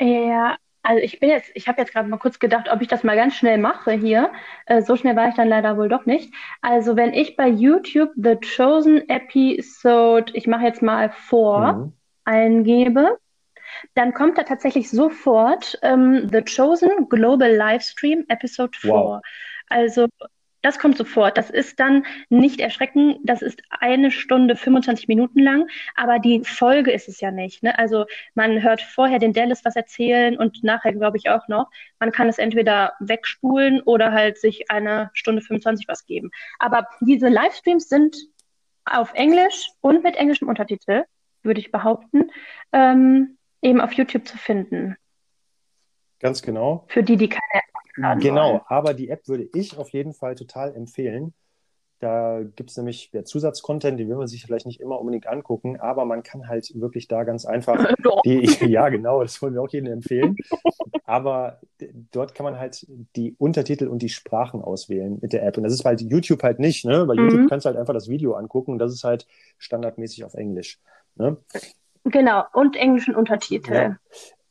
Ja, 0.00 0.56
also 0.82 1.02
ich 1.02 1.18
bin 1.18 1.30
jetzt, 1.30 1.50
ich 1.54 1.66
habe 1.66 1.80
jetzt 1.80 1.92
gerade 1.92 2.08
mal 2.08 2.18
kurz 2.18 2.38
gedacht, 2.38 2.68
ob 2.70 2.82
ich 2.82 2.88
das 2.88 3.02
mal 3.02 3.16
ganz 3.16 3.34
schnell 3.34 3.58
mache 3.58 3.92
hier. 3.92 4.30
Äh, 4.66 4.82
so 4.82 4.96
schnell 4.96 5.16
war 5.16 5.28
ich 5.28 5.34
dann 5.34 5.48
leider 5.48 5.76
wohl 5.78 5.88
doch 5.88 6.04
nicht. 6.04 6.32
Also 6.60 6.94
wenn 6.94 7.14
ich 7.14 7.36
bei 7.36 7.48
YouTube 7.48 8.10
The 8.16 8.36
Chosen 8.36 9.08
Episode, 9.08 10.32
ich 10.34 10.46
mache 10.46 10.64
jetzt 10.64 10.82
mal 10.82 11.10
vor, 11.10 11.72
mhm. 11.72 11.92
eingebe, 12.24 13.18
dann 13.94 14.12
kommt 14.12 14.36
da 14.36 14.42
tatsächlich 14.42 14.90
sofort 14.90 15.78
ähm, 15.82 16.28
The 16.30 16.42
Chosen 16.42 17.08
Global 17.08 17.50
Livestream 17.50 18.26
Episode 18.28 18.76
4. 18.78 18.90
Wow. 18.92 19.20
Also 19.68 20.06
Das 20.64 20.78
kommt 20.78 20.96
sofort. 20.96 21.36
Das 21.36 21.50
ist 21.50 21.78
dann 21.78 22.06
nicht 22.30 22.58
erschrecken. 22.58 23.18
Das 23.22 23.42
ist 23.42 23.60
eine 23.68 24.10
Stunde 24.10 24.56
25 24.56 25.08
Minuten 25.08 25.40
lang, 25.40 25.68
aber 25.94 26.18
die 26.18 26.42
Folge 26.42 26.90
ist 26.90 27.06
es 27.06 27.20
ja 27.20 27.30
nicht. 27.30 27.62
Ne? 27.62 27.78
Also 27.78 28.06
man 28.34 28.62
hört 28.62 28.80
vorher 28.80 29.18
den 29.18 29.34
Dallas 29.34 29.62
was 29.66 29.76
erzählen 29.76 30.38
und 30.38 30.64
nachher, 30.64 30.94
glaube 30.94 31.18
ich, 31.18 31.28
auch 31.28 31.48
noch. 31.48 31.68
Man 32.00 32.12
kann 32.12 32.30
es 32.30 32.38
entweder 32.38 32.94
wegspulen 32.98 33.82
oder 33.82 34.12
halt 34.12 34.38
sich 34.38 34.70
eine 34.70 35.10
Stunde 35.12 35.42
25 35.42 35.86
was 35.86 36.06
geben. 36.06 36.30
Aber 36.58 36.88
diese 37.02 37.28
Livestreams 37.28 37.90
sind 37.90 38.16
auf 38.86 39.12
Englisch 39.12 39.68
und 39.82 40.02
mit 40.02 40.16
englischem 40.16 40.48
Untertitel, 40.48 41.04
würde 41.42 41.60
ich 41.60 41.72
behaupten, 41.72 42.30
ähm, 42.72 43.36
eben 43.60 43.82
auf 43.82 43.92
YouTube 43.92 44.26
zu 44.26 44.38
finden. 44.38 44.96
Ganz 46.20 46.40
genau. 46.40 46.86
Für 46.88 47.02
die, 47.02 47.18
die 47.18 47.28
keine 47.28 47.60
Haben. 48.02 48.20
Genau, 48.20 48.62
aber 48.66 48.94
die 48.94 49.08
App 49.08 49.28
würde 49.28 49.48
ich 49.54 49.78
auf 49.78 49.90
jeden 49.90 50.14
Fall 50.14 50.34
total 50.34 50.74
empfehlen. 50.74 51.34
Da 52.00 52.42
gibt 52.42 52.70
es 52.70 52.76
nämlich 52.76 53.10
der 53.12 53.24
Zusatzcontent, 53.24 53.98
den 53.98 54.08
will 54.08 54.16
man 54.16 54.26
sich 54.26 54.42
vielleicht 54.42 54.66
nicht 54.66 54.80
immer 54.80 55.00
unbedingt 55.00 55.26
angucken, 55.26 55.80
aber 55.80 56.04
man 56.04 56.22
kann 56.22 56.48
halt 56.48 56.70
wirklich 56.74 57.08
da 57.08 57.24
ganz 57.24 57.46
einfach 57.46 57.76
die, 58.26 58.44
ja 58.70 58.88
genau, 58.88 59.22
das 59.22 59.40
wollen 59.40 59.54
wir 59.54 59.62
auch 59.62 59.70
jedem 59.70 59.92
empfehlen. 59.92 60.36
aber 61.04 61.60
dort 62.10 62.34
kann 62.34 62.44
man 62.44 62.58
halt 62.58 62.86
die 63.16 63.34
Untertitel 63.38 63.86
und 63.86 64.02
die 64.02 64.08
Sprachen 64.08 64.60
auswählen 64.60 65.18
mit 65.22 65.32
der 65.32 65.46
App. 65.46 65.56
Und 65.56 65.62
das 65.62 65.72
ist 65.72 65.84
halt 65.84 66.02
YouTube 66.02 66.42
halt 66.42 66.58
nicht, 66.58 66.84
ne? 66.84 67.06
Bei 67.06 67.14
mhm. 67.14 67.28
YouTube 67.28 67.48
kannst 67.48 67.64
du 67.64 67.68
halt 67.68 67.78
einfach 67.78 67.94
das 67.94 68.08
Video 68.08 68.34
angucken 68.34 68.72
und 68.72 68.78
das 68.78 68.92
ist 68.92 69.04
halt 69.04 69.26
standardmäßig 69.58 70.24
auf 70.24 70.34
Englisch. 70.34 70.80
Ne? 71.14 71.38
Genau, 72.04 72.44
und 72.52 72.76
englischen 72.76 73.14
Untertitel. 73.14 73.72
Ja 73.72 73.96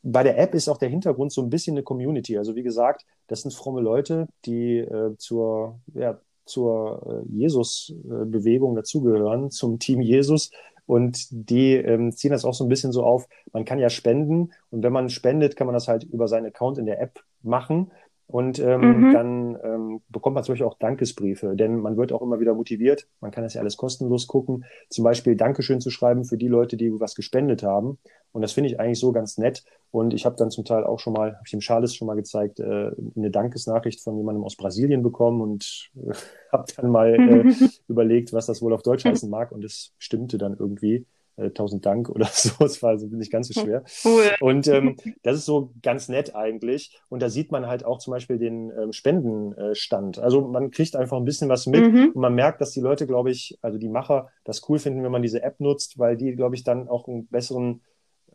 bei 0.04 0.24
der 0.24 0.38
App 0.38 0.54
ist 0.54 0.68
auch 0.68 0.78
der 0.78 0.90
Hintergrund 0.90 1.32
so 1.32 1.42
ein 1.42 1.50
bisschen 1.50 1.76
eine 1.76 1.84
Community. 1.84 2.38
Also 2.38 2.56
wie 2.56 2.64
gesagt, 2.64 3.06
das 3.28 3.42
sind 3.42 3.54
fromme 3.54 3.82
Leute, 3.82 4.28
die 4.46 4.80
äh, 4.80 5.16
zur, 5.18 5.80
ja, 5.94 6.20
zur 6.46 7.24
äh, 7.26 7.34
Jesus-Bewegung 7.34 8.76
dazugehören, 8.76 9.50
zum 9.50 9.80
Team 9.80 10.02
Jesus. 10.02 10.52
Und 10.86 11.28
die 11.32 11.76
ähm, 11.76 12.12
ziehen 12.12 12.32
das 12.32 12.44
auch 12.44 12.54
so 12.54 12.66
ein 12.66 12.70
bisschen 12.70 12.92
so 12.92 13.04
auf, 13.04 13.28
man 13.54 13.64
kann 13.64 13.80
ja 13.80 13.90
spenden 13.90 14.52
und 14.70 14.84
wenn 14.84 14.92
man 14.92 15.10
spendet, 15.10 15.56
kann 15.56 15.66
man 15.66 15.74
das 15.74 15.88
halt 15.88 16.04
über 16.04 16.28
seinen 16.28 16.48
Account 16.48 16.78
in 16.78 16.86
der 16.86 17.02
App 17.02 17.22
machen. 17.42 17.90
Und 18.28 18.58
ähm, 18.60 18.82
mhm. 18.82 19.14
dann 19.14 19.58
ähm, 19.64 20.02
bekommt 20.10 20.36
man 20.36 20.44
zum 20.44 20.54
Beispiel 20.54 20.68
auch 20.68 20.80
Dankesbriefe, 20.80 21.56
denn 21.56 21.78
man 21.78 21.98
wird 21.98 22.14
auch 22.14 22.22
immer 22.22 22.40
wieder 22.40 22.54
motiviert. 22.56 23.08
Man 23.20 23.32
kann 23.32 23.44
das 23.44 23.54
ja 23.54 23.62
alles 23.62 23.78
kostenlos 23.78 24.28
gucken. 24.28 24.66
Zum 24.90 25.04
Beispiel 25.04 25.36
Dankeschön 25.36 25.82
zu 25.82 25.90
schreiben 25.90 26.26
für 26.26 26.38
die 26.38 26.48
Leute, 26.48 26.78
die 26.78 26.92
was 27.00 27.16
gespendet 27.16 27.64
haben. 27.64 28.00
Und 28.32 28.42
das 28.42 28.54
finde 28.54 28.70
ich 28.70 28.80
eigentlich 28.80 29.00
so 29.00 29.12
ganz 29.12 29.38
nett. 29.38 29.64
Und 29.92 30.14
ich 30.14 30.26
habe 30.26 30.36
dann 30.36 30.50
zum 30.50 30.66
Teil 30.66 30.84
auch 30.84 31.00
schon 31.00 31.14
mal, 31.14 31.34
habe 31.34 31.44
ich 31.46 31.52
dem 31.52 31.60
Charles 31.60 31.94
schon 31.94 32.08
mal 32.08 32.16
gezeigt, 32.16 32.60
äh, 32.60 32.92
eine 33.16 33.30
Dankesnachricht 33.30 34.02
von 34.02 34.18
jemandem 34.18 34.44
aus 34.44 34.56
Brasilien 34.56 35.04
bekommen 35.04 35.40
und 35.42 35.92
äh, 35.96 36.14
habe 36.52 36.66
dann 36.76 36.90
mal 36.90 37.14
äh, 37.14 37.54
überlegt, 37.88 38.34
was 38.34 38.48
das 38.48 38.62
wohl 38.62 38.74
auf 38.74 38.82
Deutsch 38.82 39.06
heißen 39.06 39.30
mag. 39.30 39.52
Und 39.52 39.64
es 39.64 39.94
stimmte 40.00 40.40
dann 40.40 40.58
irgendwie 40.58 41.06
äh, 41.38 41.50
tausend 41.52 41.86
Dank 41.86 42.10
oder 42.10 42.26
so. 42.32 42.66
Es 42.66 42.82
war 42.84 42.92
also 42.92 43.08
nicht 43.08 43.32
ganz 43.32 43.48
so 43.48 43.60
schwer. 43.60 43.84
Cool. 44.04 44.24
Und 44.42 44.68
ähm, 44.68 44.98
das 45.22 45.38
ist 45.38 45.46
so 45.46 45.72
ganz 45.82 46.10
nett 46.10 46.36
eigentlich. 46.36 46.98
Und 47.10 47.22
da 47.22 47.30
sieht 47.30 47.52
man 47.52 47.68
halt 47.68 47.86
auch 47.86 48.00
zum 48.00 48.12
Beispiel 48.12 48.38
den 48.38 48.72
ähm, 48.72 48.92
Spendenstand. 48.92 50.20
Also 50.20 50.42
man 50.42 50.72
kriegt 50.72 50.96
einfach 50.96 51.18
ein 51.18 51.26
bisschen 51.26 51.50
was 51.50 51.68
mit 51.68 51.92
mhm. 51.92 52.12
und 52.14 52.22
man 52.22 52.36
merkt, 52.36 52.60
dass 52.60 52.72
die 52.72 52.82
Leute, 52.82 53.08
glaube 53.08 53.32
ich, 53.32 53.58
also 53.62 53.78
die 53.78 53.88
Macher, 53.88 54.30
das 54.44 54.68
cool 54.68 54.80
finden, 54.80 55.04
wenn 55.04 55.12
man 55.12 55.22
diese 55.22 55.42
App 55.42 55.60
nutzt, 55.60 56.00
weil 56.00 56.18
die, 56.18 56.36
glaube 56.36 56.56
ich, 56.56 56.64
dann 56.64 56.90
auch 56.90 57.08
einen 57.08 57.28
besseren 57.28 57.82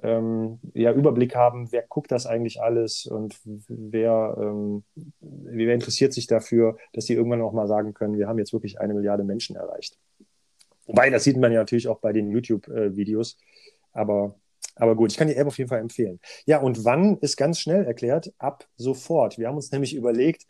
ähm, 0.02 0.60
ja, 0.74 0.92
Überblick 0.92 1.34
haben, 1.34 1.72
wer 1.72 1.82
guckt 1.82 2.12
das 2.12 2.26
eigentlich 2.26 2.62
alles 2.62 3.06
und 3.06 3.36
wer, 3.44 4.36
ähm, 4.40 4.84
wer 5.20 5.74
interessiert 5.74 6.12
sich 6.12 6.26
dafür, 6.26 6.76
dass 6.92 7.06
die 7.06 7.14
irgendwann 7.14 7.42
auch 7.42 7.52
mal 7.52 7.66
sagen 7.66 7.94
können, 7.94 8.16
wir 8.16 8.28
haben 8.28 8.38
jetzt 8.38 8.52
wirklich 8.52 8.80
eine 8.80 8.94
Milliarde 8.94 9.24
Menschen 9.24 9.56
erreicht. 9.56 9.98
Wobei, 10.88 11.10
das 11.10 11.22
sieht 11.22 11.36
man 11.36 11.52
ja 11.52 11.60
natürlich 11.60 11.86
auch 11.86 12.00
bei 12.00 12.12
den 12.12 12.30
YouTube-Videos. 12.30 13.36
Aber, 13.92 14.34
aber 14.74 14.96
gut, 14.96 15.12
ich 15.12 15.18
kann 15.18 15.28
die 15.28 15.36
App 15.36 15.46
auf 15.46 15.58
jeden 15.58 15.68
Fall 15.68 15.80
empfehlen. 15.80 16.18
Ja, 16.46 16.60
und 16.60 16.84
wann 16.84 17.18
ist 17.18 17.36
ganz 17.36 17.60
schnell 17.60 17.84
erklärt? 17.84 18.32
Ab 18.38 18.66
sofort. 18.76 19.38
Wir 19.38 19.48
haben 19.48 19.56
uns 19.56 19.70
nämlich 19.70 19.94
überlegt, 19.94 20.46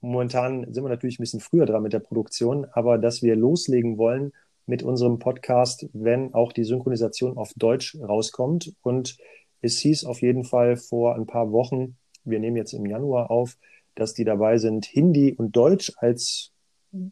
momentan 0.00 0.72
sind 0.72 0.84
wir 0.84 0.90
natürlich 0.90 1.18
ein 1.18 1.22
bisschen 1.22 1.40
früher 1.40 1.64
dran 1.64 1.82
mit 1.82 1.94
der 1.94 2.00
Produktion, 2.00 2.66
aber 2.72 2.98
dass 2.98 3.22
wir 3.22 3.34
loslegen 3.34 3.96
wollen 3.96 4.32
mit 4.66 4.82
unserem 4.82 5.18
Podcast, 5.18 5.88
wenn 5.94 6.34
auch 6.34 6.52
die 6.52 6.64
Synchronisation 6.64 7.38
auf 7.38 7.52
Deutsch 7.56 7.96
rauskommt. 7.98 8.74
Und 8.82 9.16
es 9.62 9.78
hieß 9.78 10.04
auf 10.04 10.20
jeden 10.20 10.44
Fall 10.44 10.76
vor 10.76 11.14
ein 11.16 11.26
paar 11.26 11.50
Wochen, 11.50 11.96
wir 12.24 12.40
nehmen 12.40 12.56
jetzt 12.56 12.74
im 12.74 12.84
Januar 12.84 13.30
auf, 13.30 13.56
dass 13.94 14.12
die 14.12 14.24
dabei 14.24 14.58
sind, 14.58 14.84
Hindi 14.84 15.32
und 15.32 15.56
Deutsch 15.56 15.92
als, 15.96 16.52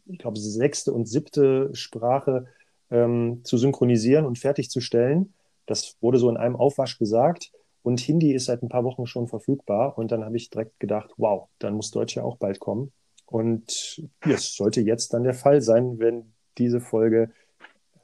ich 0.04 0.18
glaube, 0.18 0.38
sechste 0.38 0.92
und 0.92 1.08
siebte 1.08 1.70
Sprache 1.72 2.46
ähm, 2.90 3.40
zu 3.44 3.58
synchronisieren 3.58 4.26
und 4.26 4.38
fertigzustellen. 4.38 5.34
Das 5.66 5.96
wurde 6.00 6.18
so 6.18 6.30
in 6.30 6.36
einem 6.36 6.56
Aufwasch 6.56 6.98
gesagt. 6.98 7.52
Und 7.82 8.00
Hindi 8.00 8.32
ist 8.32 8.46
seit 8.46 8.62
ein 8.62 8.68
paar 8.68 8.84
Wochen 8.84 9.06
schon 9.06 9.28
verfügbar. 9.28 9.96
Und 9.96 10.10
dann 10.12 10.24
habe 10.24 10.36
ich 10.36 10.50
direkt 10.50 10.78
gedacht, 10.80 11.10
wow, 11.16 11.48
dann 11.58 11.74
muss 11.74 11.90
Deutsch 11.90 12.16
ja 12.16 12.22
auch 12.22 12.36
bald 12.36 12.58
kommen. 12.58 12.92
Und 13.26 14.02
es 14.20 14.54
sollte 14.54 14.80
jetzt 14.80 15.12
dann 15.12 15.24
der 15.24 15.34
Fall 15.34 15.60
sein, 15.60 15.98
wenn 15.98 16.32
diese 16.58 16.80
Folge 16.80 17.30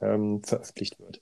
ähm, 0.01 0.43
veröffentlicht 0.43 0.99
wird. 0.99 1.21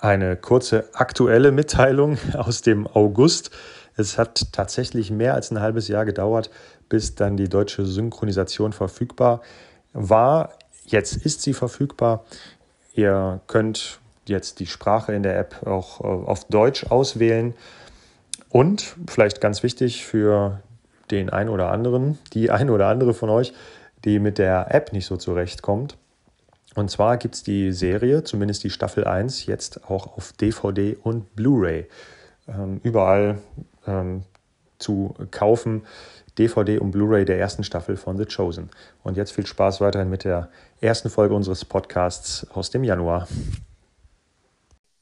Eine 0.00 0.36
kurze 0.36 0.90
aktuelle 0.94 1.52
Mitteilung 1.52 2.18
aus 2.34 2.62
dem 2.62 2.86
August. 2.86 3.50
Es 3.96 4.18
hat 4.18 4.52
tatsächlich 4.52 5.10
mehr 5.10 5.34
als 5.34 5.50
ein 5.50 5.60
halbes 5.60 5.88
Jahr 5.88 6.04
gedauert, 6.04 6.50
bis 6.88 7.14
dann 7.14 7.36
die 7.36 7.48
deutsche 7.48 7.86
Synchronisation 7.86 8.72
verfügbar 8.72 9.40
war. 9.92 10.58
Jetzt 10.86 11.16
ist 11.16 11.42
sie 11.42 11.54
verfügbar. 11.54 12.24
Ihr 12.94 13.40
könnt 13.46 14.00
jetzt 14.26 14.60
die 14.60 14.66
Sprache 14.66 15.12
in 15.12 15.22
der 15.22 15.38
App 15.38 15.66
auch 15.66 16.00
äh, 16.00 16.04
auf 16.04 16.44
Deutsch 16.44 16.84
auswählen. 16.84 17.54
Und 18.48 18.96
vielleicht 19.08 19.40
ganz 19.40 19.62
wichtig 19.62 20.04
für 20.04 20.60
den 21.10 21.30
einen 21.30 21.50
oder 21.50 21.70
anderen, 21.70 22.18
die 22.32 22.50
ein 22.50 22.70
oder 22.70 22.88
andere 22.88 23.14
von 23.14 23.30
euch, 23.30 23.52
die 24.04 24.18
mit 24.18 24.38
der 24.38 24.74
App 24.74 24.92
nicht 24.92 25.06
so 25.06 25.16
zurechtkommt. 25.16 25.96
Und 26.74 26.90
zwar 26.90 27.16
gibt 27.16 27.36
es 27.36 27.42
die 27.42 27.72
Serie, 27.72 28.24
zumindest 28.24 28.64
die 28.64 28.70
Staffel 28.70 29.04
1, 29.04 29.46
jetzt 29.46 29.88
auch 29.88 30.16
auf 30.16 30.32
DVD 30.32 30.96
und 31.02 31.34
Blu-ray. 31.36 31.86
Ähm, 32.48 32.80
überall 32.82 33.38
ähm, 33.86 34.24
zu 34.78 35.14
kaufen. 35.30 35.86
DVD 36.38 36.78
und 36.78 36.90
Blu-ray 36.90 37.24
der 37.24 37.38
ersten 37.38 37.64
Staffel 37.64 37.96
von 37.96 38.16
The 38.16 38.26
Chosen. 38.26 38.70
Und 39.02 39.16
jetzt 39.16 39.32
viel 39.32 39.46
Spaß 39.46 39.80
weiterhin 39.80 40.10
mit 40.10 40.24
der 40.24 40.50
ersten 40.80 41.10
Folge 41.10 41.34
unseres 41.34 41.64
Podcasts 41.64 42.46
aus 42.50 42.70
dem 42.70 42.84
Januar. 42.84 43.28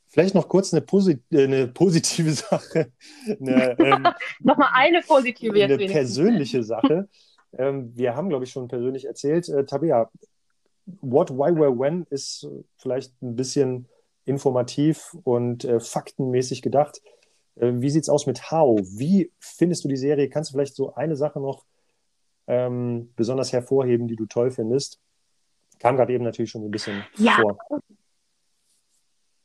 Vielleicht 0.06 0.34
noch 0.34 0.48
kurz 0.48 0.74
eine, 0.74 0.82
posit 0.82 1.22
eine 1.32 1.68
positive 1.68 2.30
Sache. 2.32 2.92
Eine, 3.40 3.78
ähm, 3.78 4.06
Nochmal 4.40 4.68
eine 4.74 5.00
positive 5.00 5.56
jetzt. 5.58 5.72
Eine 5.72 5.86
persönliche 5.86 6.62
Sache. 6.62 7.08
Ähm, 7.56 7.92
wir 7.94 8.14
haben, 8.14 8.28
glaube 8.28 8.44
ich, 8.44 8.50
schon 8.50 8.68
persönlich 8.68 9.06
erzählt. 9.06 9.48
Äh, 9.48 9.64
Tabea, 9.64 10.10
What, 11.00 11.30
Why, 11.30 11.54
Where, 11.54 11.78
When 11.78 12.06
ist 12.10 12.46
vielleicht 12.76 13.20
ein 13.22 13.36
bisschen 13.36 13.88
informativ 14.24 15.16
und 15.24 15.64
äh, 15.64 15.80
faktenmäßig 15.80 16.60
gedacht. 16.60 17.00
Äh, 17.56 17.72
wie 17.74 17.90
sieht 17.90 18.02
es 18.02 18.08
aus 18.08 18.26
mit 18.26 18.50
How? 18.50 18.80
Wie 18.82 19.30
findest 19.38 19.84
du 19.84 19.88
die 19.88 19.96
Serie? 19.96 20.28
Kannst 20.28 20.50
du 20.50 20.54
vielleicht 20.54 20.76
so 20.76 20.94
eine 20.94 21.16
Sache 21.16 21.40
noch 21.40 21.64
ähm, 22.46 23.12
besonders 23.16 23.52
hervorheben, 23.52 24.08
die 24.08 24.16
du 24.16 24.26
toll 24.26 24.50
findest? 24.50 25.00
Kam 25.78 25.96
gerade 25.96 26.12
eben 26.12 26.24
natürlich 26.24 26.50
schon 26.50 26.64
ein 26.64 26.70
bisschen 26.70 27.04
ja. 27.16 27.32
vor. 27.32 27.58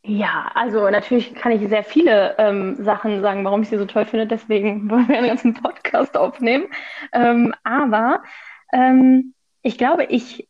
Ja, 0.03 0.49
also 0.53 0.89
natürlich 0.89 1.35
kann 1.35 1.51
ich 1.51 1.67
sehr 1.67 1.83
viele 1.83 2.35
ähm, 2.37 2.77
Sachen 2.81 3.21
sagen, 3.21 3.43
warum 3.43 3.63
ich 3.63 3.69
sie 3.69 3.77
so 3.77 3.85
toll 3.85 4.05
finde. 4.05 4.25
Deswegen 4.25 4.89
wollen 4.89 5.07
wir 5.07 5.17
einen 5.17 5.27
ganzen 5.27 5.53
Podcast 5.53 6.15
aufnehmen. 6.15 6.67
Ähm, 7.11 7.53
aber 7.63 8.23
ähm, 8.71 9.33
ich 9.63 9.77
glaube, 9.77 10.05
ich 10.05 10.47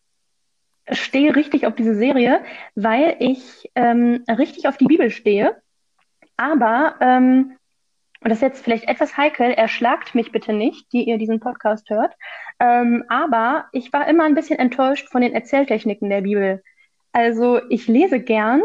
stehe 0.91 1.35
richtig 1.35 1.65
auf 1.65 1.75
diese 1.75 1.95
Serie, 1.95 2.41
weil 2.75 3.15
ich 3.19 3.71
ähm, 3.75 4.23
richtig 4.29 4.67
auf 4.67 4.77
die 4.77 4.85
Bibel 4.85 5.09
stehe 5.09 5.55
aber, 6.37 6.95
ähm, 7.01 7.57
und 8.21 8.29
das 8.29 8.37
ist 8.37 8.43
jetzt 8.43 8.63
vielleicht 8.63 8.87
etwas 8.87 9.17
heikel, 9.17 9.51
erschlagt 9.51 10.15
mich 10.15 10.31
bitte 10.31 10.53
nicht, 10.53 10.91
die 10.93 11.03
ihr 11.03 11.17
diesen 11.17 11.39
Podcast 11.39 11.89
hört. 11.89 12.13
Ähm, 12.59 13.03
aber 13.09 13.67
ich 13.71 13.93
war 13.93 14.07
immer 14.07 14.23
ein 14.23 14.35
bisschen 14.35 14.57
enttäuscht 14.57 15.09
von 15.09 15.21
den 15.21 15.33
Erzähltechniken 15.33 16.09
der 16.09 16.21
Bibel. 16.21 16.63
Also 17.11 17.61
ich 17.69 17.87
lese 17.87 18.19
gern 18.19 18.63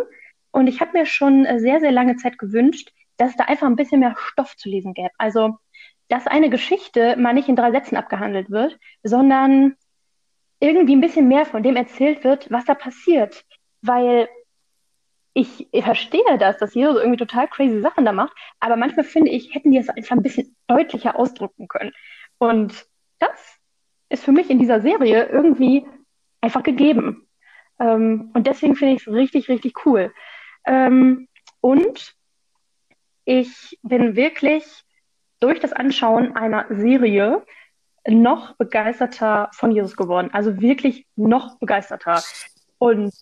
und 0.51 0.67
ich 0.67 0.81
habe 0.81 0.99
mir 0.99 1.07
schon 1.07 1.47
sehr, 1.59 1.81
sehr 1.81 1.93
lange 1.93 2.17
Zeit 2.17 2.39
gewünscht, 2.39 2.93
dass 3.17 3.37
da 3.37 3.45
einfach 3.45 3.67
ein 3.67 3.77
bisschen 3.77 4.01
mehr 4.01 4.15
Stoff 4.17 4.57
zu 4.57 4.69
lesen 4.69 4.95
gäbe. 4.95 5.11
Also, 5.19 5.59
dass 6.09 6.27
eine 6.27 6.51
Geschichte 6.51 7.17
mal 7.17 7.33
nicht 7.35 7.49
in 7.49 7.57
drei 7.57 7.71
Sätzen 7.71 7.97
abgehandelt 7.97 8.51
wird, 8.51 8.79
sondern 9.03 9.77
irgendwie 10.61 10.95
ein 10.95 11.01
bisschen 11.01 11.29
mehr 11.29 11.47
von 11.47 11.63
dem 11.63 11.77
erzählt 11.77 12.25
wird, 12.25 12.51
was 12.51 12.65
da 12.65 12.75
passiert. 12.75 13.45
Weil 13.81 14.29
ich 15.35 15.69
verstehe 15.81 16.39
das, 16.39 16.59
dass 16.59 16.75
Jesus 16.75 16.97
irgendwie 16.97 17.17
total 17.17 17.49
crazy 17.49 17.81
Sachen 17.81 18.05
da 18.05 18.13
macht, 18.13 18.37
aber 18.61 18.77
manchmal 18.77 19.05
finde 19.05 19.31
ich, 19.31 19.55
hätten 19.55 19.71
die 19.71 19.79
es 19.79 19.89
einfach 19.89 20.17
ein 20.17 20.23
bisschen 20.23 20.55
deutlicher 20.67 21.19
ausdrücken 21.19 21.69
können. 21.69 21.93
Und 22.39 22.87
das 23.19 23.59
ist 24.09 24.25
für 24.25 24.33
mich 24.33 24.51
in 24.51 24.59
dieser 24.59 24.81
Serie 24.81 25.27
irgendwie 25.27 25.87
einfach 26.41 26.63
gegeben. 26.63 27.27
Ähm, 27.79 28.31
und 28.35 28.47
deswegen 28.47 28.77
finde 28.77 28.95
ich 28.95 29.07
es 29.07 29.13
richtig, 29.13 29.49
richtig 29.49 29.87
cool. 29.87 30.13
Ähm, 30.67 31.29
und 31.61 32.15
ich 33.25 33.79
bin 33.83 34.17
wirklich 34.17 34.65
durch 35.41 35.61
das 35.61 35.73
Anschauen 35.73 36.37
einer 36.37 36.67
Serie 36.69 37.45
noch 38.07 38.57
begeisterter 38.57 39.49
von 39.55 39.71
Jesus 39.71 39.97
geworden. 39.97 40.31
Also 40.33 40.61
wirklich 40.61 41.07
noch 41.17 41.59
begeisterter. 41.59 42.23
Und 42.79 43.15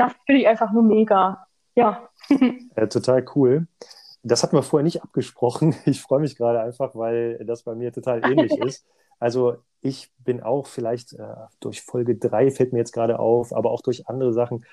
das 0.00 0.12
finde 0.24 0.40
ich 0.40 0.48
einfach 0.48 0.72
nur 0.72 0.82
mega. 0.82 1.46
Ja. 1.74 2.08
ja. 2.76 2.86
Total 2.86 3.24
cool. 3.34 3.66
Das 4.22 4.42
hatten 4.42 4.56
wir 4.56 4.62
vorher 4.62 4.84
nicht 4.84 5.02
abgesprochen. 5.02 5.74
Ich 5.84 6.00
freue 6.00 6.20
mich 6.20 6.36
gerade 6.36 6.60
einfach, 6.60 6.94
weil 6.94 7.44
das 7.44 7.62
bei 7.62 7.74
mir 7.74 7.92
total 7.92 8.24
ähnlich 8.24 8.52
ist. 8.64 8.86
Also 9.18 9.56
ich 9.82 10.10
bin 10.18 10.42
auch 10.42 10.66
vielleicht 10.66 11.12
äh, 11.12 11.34
durch 11.60 11.82
Folge 11.82 12.16
3 12.16 12.50
fällt 12.50 12.72
mir 12.72 12.78
jetzt 12.78 12.92
gerade 12.92 13.18
auf, 13.18 13.52
aber 13.54 13.70
auch 13.70 13.82
durch 13.82 14.08
andere 14.08 14.32
Sachen, 14.32 14.64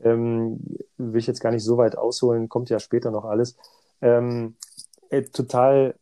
ähm, 0.00 0.60
will 0.98 1.18
ich 1.18 1.26
jetzt 1.26 1.40
gar 1.40 1.50
nicht 1.50 1.64
so 1.64 1.78
weit 1.78 1.96
ausholen, 1.96 2.48
kommt 2.48 2.68
ja 2.68 2.78
später 2.78 3.10
noch 3.10 3.24
alles. 3.24 3.56
Ähm, 4.02 4.56
äh, 5.08 5.22
total 5.22 5.94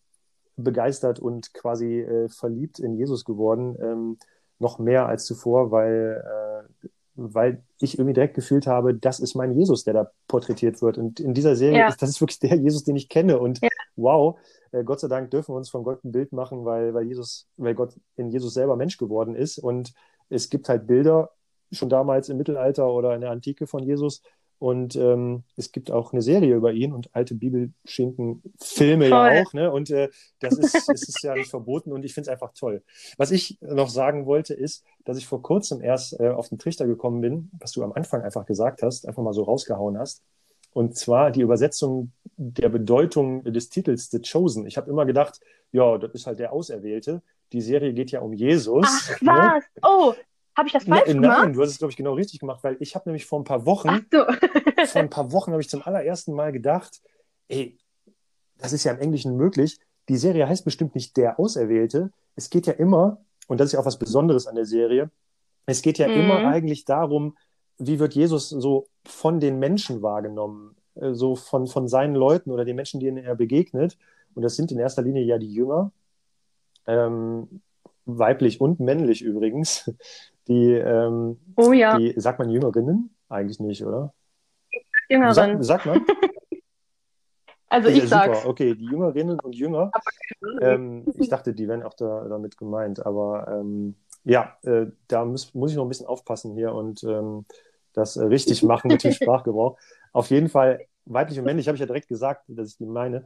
begeistert 0.57 1.21
und 1.21 1.55
quasi 1.55 2.01
äh, 2.01 2.29
verliebt 2.29 2.79
in 2.79 2.95
Jesus 2.97 3.25
geworden, 3.25 3.77
ähm, 3.81 4.19
noch 4.59 4.79
mehr 4.79 5.07
als 5.07 5.25
zuvor, 5.25 5.71
weil, 5.71 6.23
äh, 6.25 6.52
weil 7.15 7.63
ich 7.81 7.99
irgendwie 7.99 8.15
direkt 8.15 8.35
gefühlt 8.35 8.67
habe, 8.67 8.95
das 8.95 9.21
ist 9.21 9.35
mein 9.35 9.53
Jesus, 9.53 9.85
der 9.85 9.95
da 9.95 10.11
porträtiert 10.29 10.81
wird. 10.81 10.99
Und 10.99 11.21
in 11.21 11.35
dieser 11.35 11.57
Serie, 11.57 11.81
ja. 11.81 11.89
ist, 11.89 12.01
das 12.01 12.11
ist 12.11 12.21
wirklich 12.21 12.39
der 12.39 12.57
Jesus, 12.57 12.85
den 12.85 12.97
ich 12.97 13.09
kenne. 13.09 13.39
Und 13.39 13.61
ja. 13.63 13.69
wow, 13.97 14.39
äh, 14.71 14.83
Gott 14.85 15.01
sei 15.01 15.09
Dank 15.09 15.31
dürfen 15.31 15.53
wir 15.53 15.59
uns 15.59 15.71
von 15.71 15.85
Gott 15.85 16.03
ein 16.05 16.13
Bild 16.13 16.33
machen, 16.33 16.65
weil, 16.65 16.95
weil 16.95 17.05
Jesus, 17.05 17.49
weil 17.57 17.75
Gott 17.75 17.95
in 18.17 18.31
Jesus 18.31 18.55
selber 18.55 18.77
Mensch 18.77 18.97
geworden 18.97 19.35
ist. 19.35 19.59
Und 19.59 19.93
es 20.29 20.49
gibt 20.49 20.69
halt 20.69 20.87
Bilder, 20.87 21.31
schon 21.71 21.89
damals 21.89 22.29
im 22.29 22.37
Mittelalter 22.37 22.89
oder 22.89 23.15
in 23.15 23.21
der 23.21 23.31
Antike 23.31 23.67
von 23.67 23.83
Jesus, 23.83 24.23
und 24.63 24.95
ähm, 24.95 25.43
es 25.57 25.73
gibt 25.73 25.91
auch 25.91 26.13
eine 26.13 26.23
Serie 26.23 26.55
über 26.55 26.73
ihn 26.73 26.93
und 26.93 27.13
alte 27.17 27.35
Bibelschinken-Filme 27.35 29.09
ja 29.09 29.43
auch. 29.43 29.53
Ne? 29.55 29.73
Und 29.73 29.91
äh, 29.91 30.09
das 30.39 30.57
ist, 30.57 30.77
ist, 30.89 31.09
ist 31.09 31.23
ja 31.25 31.35
nicht 31.35 31.51
verboten 31.51 31.91
und 31.91 32.05
ich 32.05 32.15
finde 32.15 32.31
es 32.31 32.33
einfach 32.33 32.53
toll. 32.55 32.85
Was 33.17 33.33
ich 33.33 33.59
noch 33.61 33.89
sagen 33.89 34.25
wollte, 34.25 34.55
ist, 34.55 34.85
dass 35.05 35.19
ich 35.19 35.27
vor 35.27 35.43
kurzem 35.43 35.83
erst 35.83 36.21
äh, 36.21 36.29
auf 36.29 36.49
den 36.49 36.61
Trichter 36.61 36.87
gekommen 36.87 37.21
bin, 37.21 37.51
was 37.59 37.73
du 37.73 37.83
am 37.83 37.93
Anfang 37.93 38.23
einfach 38.23 38.47
gesagt 38.47 38.85
hast, 38.85 39.09
einfach 39.09 39.25
mal 39.25 39.33
so 39.33 39.43
rausgehauen 39.43 39.99
hast. 39.99 40.23
Und 40.73 40.97
zwar 40.97 41.33
die 41.33 41.41
Übersetzung 41.41 42.13
der 42.37 42.69
Bedeutung 42.69 43.43
des 43.43 43.69
Titels 43.69 44.13
The 44.13 44.21
Chosen. 44.21 44.65
Ich 44.67 44.77
habe 44.77 44.89
immer 44.89 45.07
gedacht, 45.07 45.41
ja, 45.73 45.99
das 45.99 46.13
ist 46.13 46.29
halt 46.29 46.39
der 46.39 46.53
Auserwählte. 46.53 47.21
Die 47.51 47.63
Serie 47.63 47.95
geht 47.95 48.13
ja 48.13 48.21
um 48.21 48.33
Jesus. 48.33 48.87
Ach 48.87 49.21
ne? 49.21 49.27
was? 49.27 49.55
Ne? 49.55 49.81
Oh, 49.83 50.15
habe 50.57 50.69
ich 50.69 50.73
das 50.73 50.85
falsch 50.85 51.07
nein, 51.07 51.23
gemacht? 51.23 51.39
Nein, 51.43 51.53
du 51.55 51.63
hast 51.63 51.71
es, 51.71 51.79
glaube 51.79 51.91
ich, 51.91 51.97
genau 51.97 52.15
richtig 52.15 52.41
gemacht, 52.41 52.63
weil 52.63 52.77
ich 52.81 52.95
habe 52.95 53.09
nämlich 53.09 53.27
vor 53.27 53.41
ein 53.41 53.45
paar 53.45 53.65
Wochen, 53.67 54.07
so. 54.11 54.25
vor 54.87 55.01
ein 55.01 55.11
paar 55.11 55.33
Wochen 55.33 55.53
habe 55.53 55.63
ich 55.63 55.69
zum 55.69 55.83
allerersten 55.83 56.35
Mal 56.35 56.53
gedacht, 56.53 57.01
ey, 57.49 57.79
das 58.59 58.73
ist 58.73 58.85
ja 58.85 58.93
im 58.93 59.01
Englischen 59.01 59.37
möglich. 59.37 59.79
Die 60.09 60.17
Serie 60.17 60.49
heißt 60.49 60.65
bestimmt 60.65 60.95
nicht 60.95 61.17
der 61.17 61.39
Auserwählte. 61.41 62.13
Es 62.37 62.51
geht 62.51 62.67
ja 62.67 62.75
immer, 62.75 63.19
und 63.49 63.61
das 63.61 63.67
ist 63.67 63.73
ja 63.73 63.81
auch 63.81 63.87
was 63.87 63.99
Besonderes 63.99 64.47
an 64.47 64.55
der 64.55 64.67
Serie, 64.67 65.11
es 65.67 65.83
geht 65.83 65.99
ja 65.99 66.09
mhm. 66.09 66.15
immer 66.15 66.39
eigentlich 66.47 66.85
darum, 66.85 67.37
wie 67.79 67.99
wird 67.99 68.15
Jesus 68.15 68.49
so 68.49 68.89
von 69.05 69.41
den 69.41 69.59
Menschen 69.59 70.03
wahrgenommen, 70.03 70.77
äh, 70.95 71.15
so 71.15 71.37
von, 71.37 71.67
von 71.67 71.89
seinen 71.89 72.15
Leuten 72.15 72.51
oder 72.51 72.65
den 72.65 72.77
Menschen, 72.77 73.01
denen 73.01 73.19
er 73.19 73.35
begegnet. 73.35 73.97
Und 74.35 74.43
das 74.43 74.57
sind 74.57 74.73
in 74.73 74.79
erster 74.79 75.03
Linie 75.03 75.23
ja 75.23 75.39
die 75.39 75.53
Jünger, 75.53 75.93
ähm, 76.87 77.63
weiblich 78.05 78.61
und 78.61 78.81
männlich 78.81 79.23
übrigens, 79.23 79.91
die, 80.49 80.73
ähm, 80.73 81.39
oh 81.57 81.73
ja. 81.73 81.97
die, 81.99 82.15
sagt 82.19 82.39
man 82.39 82.51
Jüngerinnen? 82.51 83.15
Eigentlich 83.29 83.61
nicht, 83.61 83.85
oder? 83.85 84.13
Jüngerin. 85.09 85.35
Sag, 85.35 85.65
sagt 85.65 85.87
man? 85.87 86.05
also 87.69 87.89
ich 87.89 87.99
ja, 87.99 88.07
sag's. 88.07 88.39
Super. 88.39 88.51
Okay, 88.51 88.75
die 88.75 88.87
Jüngerinnen 88.87 89.39
und 89.41 89.55
Jünger. 89.55 89.91
Ähm, 90.61 91.05
ich 91.19 91.29
dachte, 91.29 91.55
die 91.55 91.69
wären 91.69 91.83
auch 91.83 91.95
da, 91.95 92.27
damit 92.29 92.57
gemeint, 92.57 93.05
aber 93.05 93.47
ähm, 93.49 93.95
ja, 94.25 94.57
äh, 94.63 94.87
da 95.09 95.25
muss, 95.25 95.55
muss 95.55 95.71
ich 95.71 95.77
noch 95.77 95.85
ein 95.85 95.89
bisschen 95.89 96.07
aufpassen 96.07 96.55
hier 96.55 96.75
und 96.75 97.03
ähm, 97.05 97.45
das 97.93 98.17
äh, 98.17 98.25
richtig 98.25 98.63
machen 98.63 98.89
mit 98.89 99.05
dem 99.05 99.13
Sprachgebrauch. 99.13 99.79
Auf 100.13 100.31
jeden 100.31 100.49
Fall, 100.49 100.87
weiblich 101.05 101.39
und 101.39 101.45
männlich 101.45 101.69
habe 101.69 101.77
ich 101.77 101.81
ja 101.81 101.87
direkt 101.87 102.09
gesagt, 102.09 102.45
dass 102.49 102.71
ich 102.71 102.77
die 102.77 102.87
meine. 102.87 103.25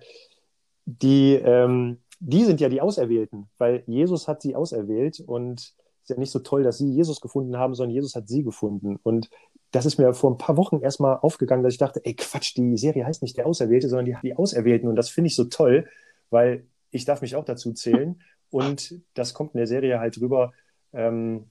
Die, 0.84 1.34
ähm, 1.34 1.98
die 2.20 2.44
sind 2.44 2.60
ja 2.60 2.68
die 2.68 2.80
Auserwählten, 2.80 3.48
weil 3.58 3.82
Jesus 3.86 4.28
hat 4.28 4.40
sie 4.40 4.54
auserwählt 4.54 5.20
und 5.20 5.74
ist 6.06 6.10
ja 6.10 6.20
nicht 6.20 6.30
so 6.30 6.38
toll, 6.38 6.62
dass 6.62 6.78
sie 6.78 6.88
Jesus 6.88 7.20
gefunden 7.20 7.56
haben, 7.56 7.74
sondern 7.74 7.94
Jesus 7.94 8.14
hat 8.14 8.28
sie 8.28 8.44
gefunden. 8.44 8.96
Und 9.02 9.28
das 9.72 9.86
ist 9.86 9.98
mir 9.98 10.14
vor 10.14 10.30
ein 10.30 10.38
paar 10.38 10.56
Wochen 10.56 10.80
erstmal 10.80 11.16
aufgegangen, 11.16 11.64
dass 11.64 11.72
ich 11.72 11.78
dachte, 11.78 12.00
ey 12.04 12.14
Quatsch, 12.14 12.56
die 12.56 12.76
Serie 12.76 13.04
heißt 13.04 13.22
nicht 13.22 13.36
der 13.36 13.46
Auserwählte, 13.46 13.88
sondern 13.88 14.06
die, 14.06 14.16
die 14.22 14.36
Auserwählten. 14.36 14.88
Und 14.88 14.94
das 14.94 15.08
finde 15.08 15.26
ich 15.28 15.34
so 15.34 15.44
toll, 15.44 15.88
weil 16.30 16.64
ich 16.92 17.04
darf 17.04 17.22
mich 17.22 17.34
auch 17.34 17.44
dazu 17.44 17.72
zählen. 17.72 18.22
Und 18.50 19.00
das 19.14 19.34
kommt 19.34 19.54
in 19.54 19.58
der 19.58 19.66
Serie 19.66 19.98
halt 19.98 20.20
rüber, 20.20 20.52
ähm, 20.92 21.50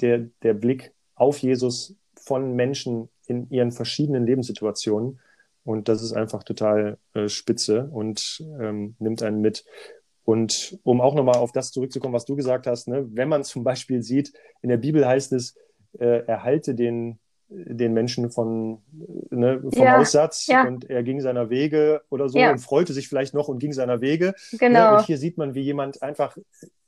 der, 0.00 0.28
der 0.42 0.52
Blick 0.52 0.92
auf 1.14 1.38
Jesus 1.38 1.96
von 2.14 2.54
Menschen 2.54 3.08
in 3.26 3.48
ihren 3.48 3.72
verschiedenen 3.72 4.26
Lebenssituationen. 4.26 5.18
Und 5.64 5.88
das 5.88 6.02
ist 6.02 6.12
einfach 6.12 6.44
total 6.44 6.98
äh, 7.14 7.28
spitze 7.28 7.88
und 7.90 8.44
ähm, 8.60 8.96
nimmt 8.98 9.22
einen 9.22 9.40
mit. 9.40 9.64
Und 10.24 10.78
um 10.84 11.00
auch 11.00 11.14
nochmal 11.14 11.36
auf 11.36 11.52
das 11.52 11.70
zurückzukommen, 11.70 12.14
was 12.14 12.24
du 12.24 12.34
gesagt 12.34 12.66
hast, 12.66 12.88
ne, 12.88 13.06
wenn 13.12 13.28
man 13.28 13.44
zum 13.44 13.62
Beispiel 13.62 14.02
sieht, 14.02 14.32
in 14.62 14.70
der 14.70 14.78
Bibel 14.78 15.06
heißt 15.06 15.32
es, 15.32 15.54
äh, 15.98 16.24
erhalte 16.26 16.74
den, 16.74 17.18
den 17.48 17.92
Menschen 17.92 18.30
von, 18.30 18.82
ne, 19.30 19.60
vom 19.60 19.82
ja, 19.82 19.98
Aussatz 19.98 20.46
ja. 20.46 20.66
und 20.66 20.88
er 20.88 21.02
ging 21.02 21.20
seiner 21.20 21.50
Wege 21.50 22.02
oder 22.08 22.28
so 22.28 22.38
ja. 22.38 22.50
und 22.50 22.58
freute 22.58 22.94
sich 22.94 23.08
vielleicht 23.08 23.34
noch 23.34 23.48
und 23.48 23.58
ging 23.58 23.72
seiner 23.72 24.00
Wege. 24.00 24.34
Ne, 24.52 24.58
genau. 24.58 24.92
Ne, 24.92 24.98
und 24.98 25.06
hier 25.06 25.18
sieht 25.18 25.36
man, 25.36 25.54
wie 25.54 25.62
jemand 25.62 26.02
einfach, 26.02 26.36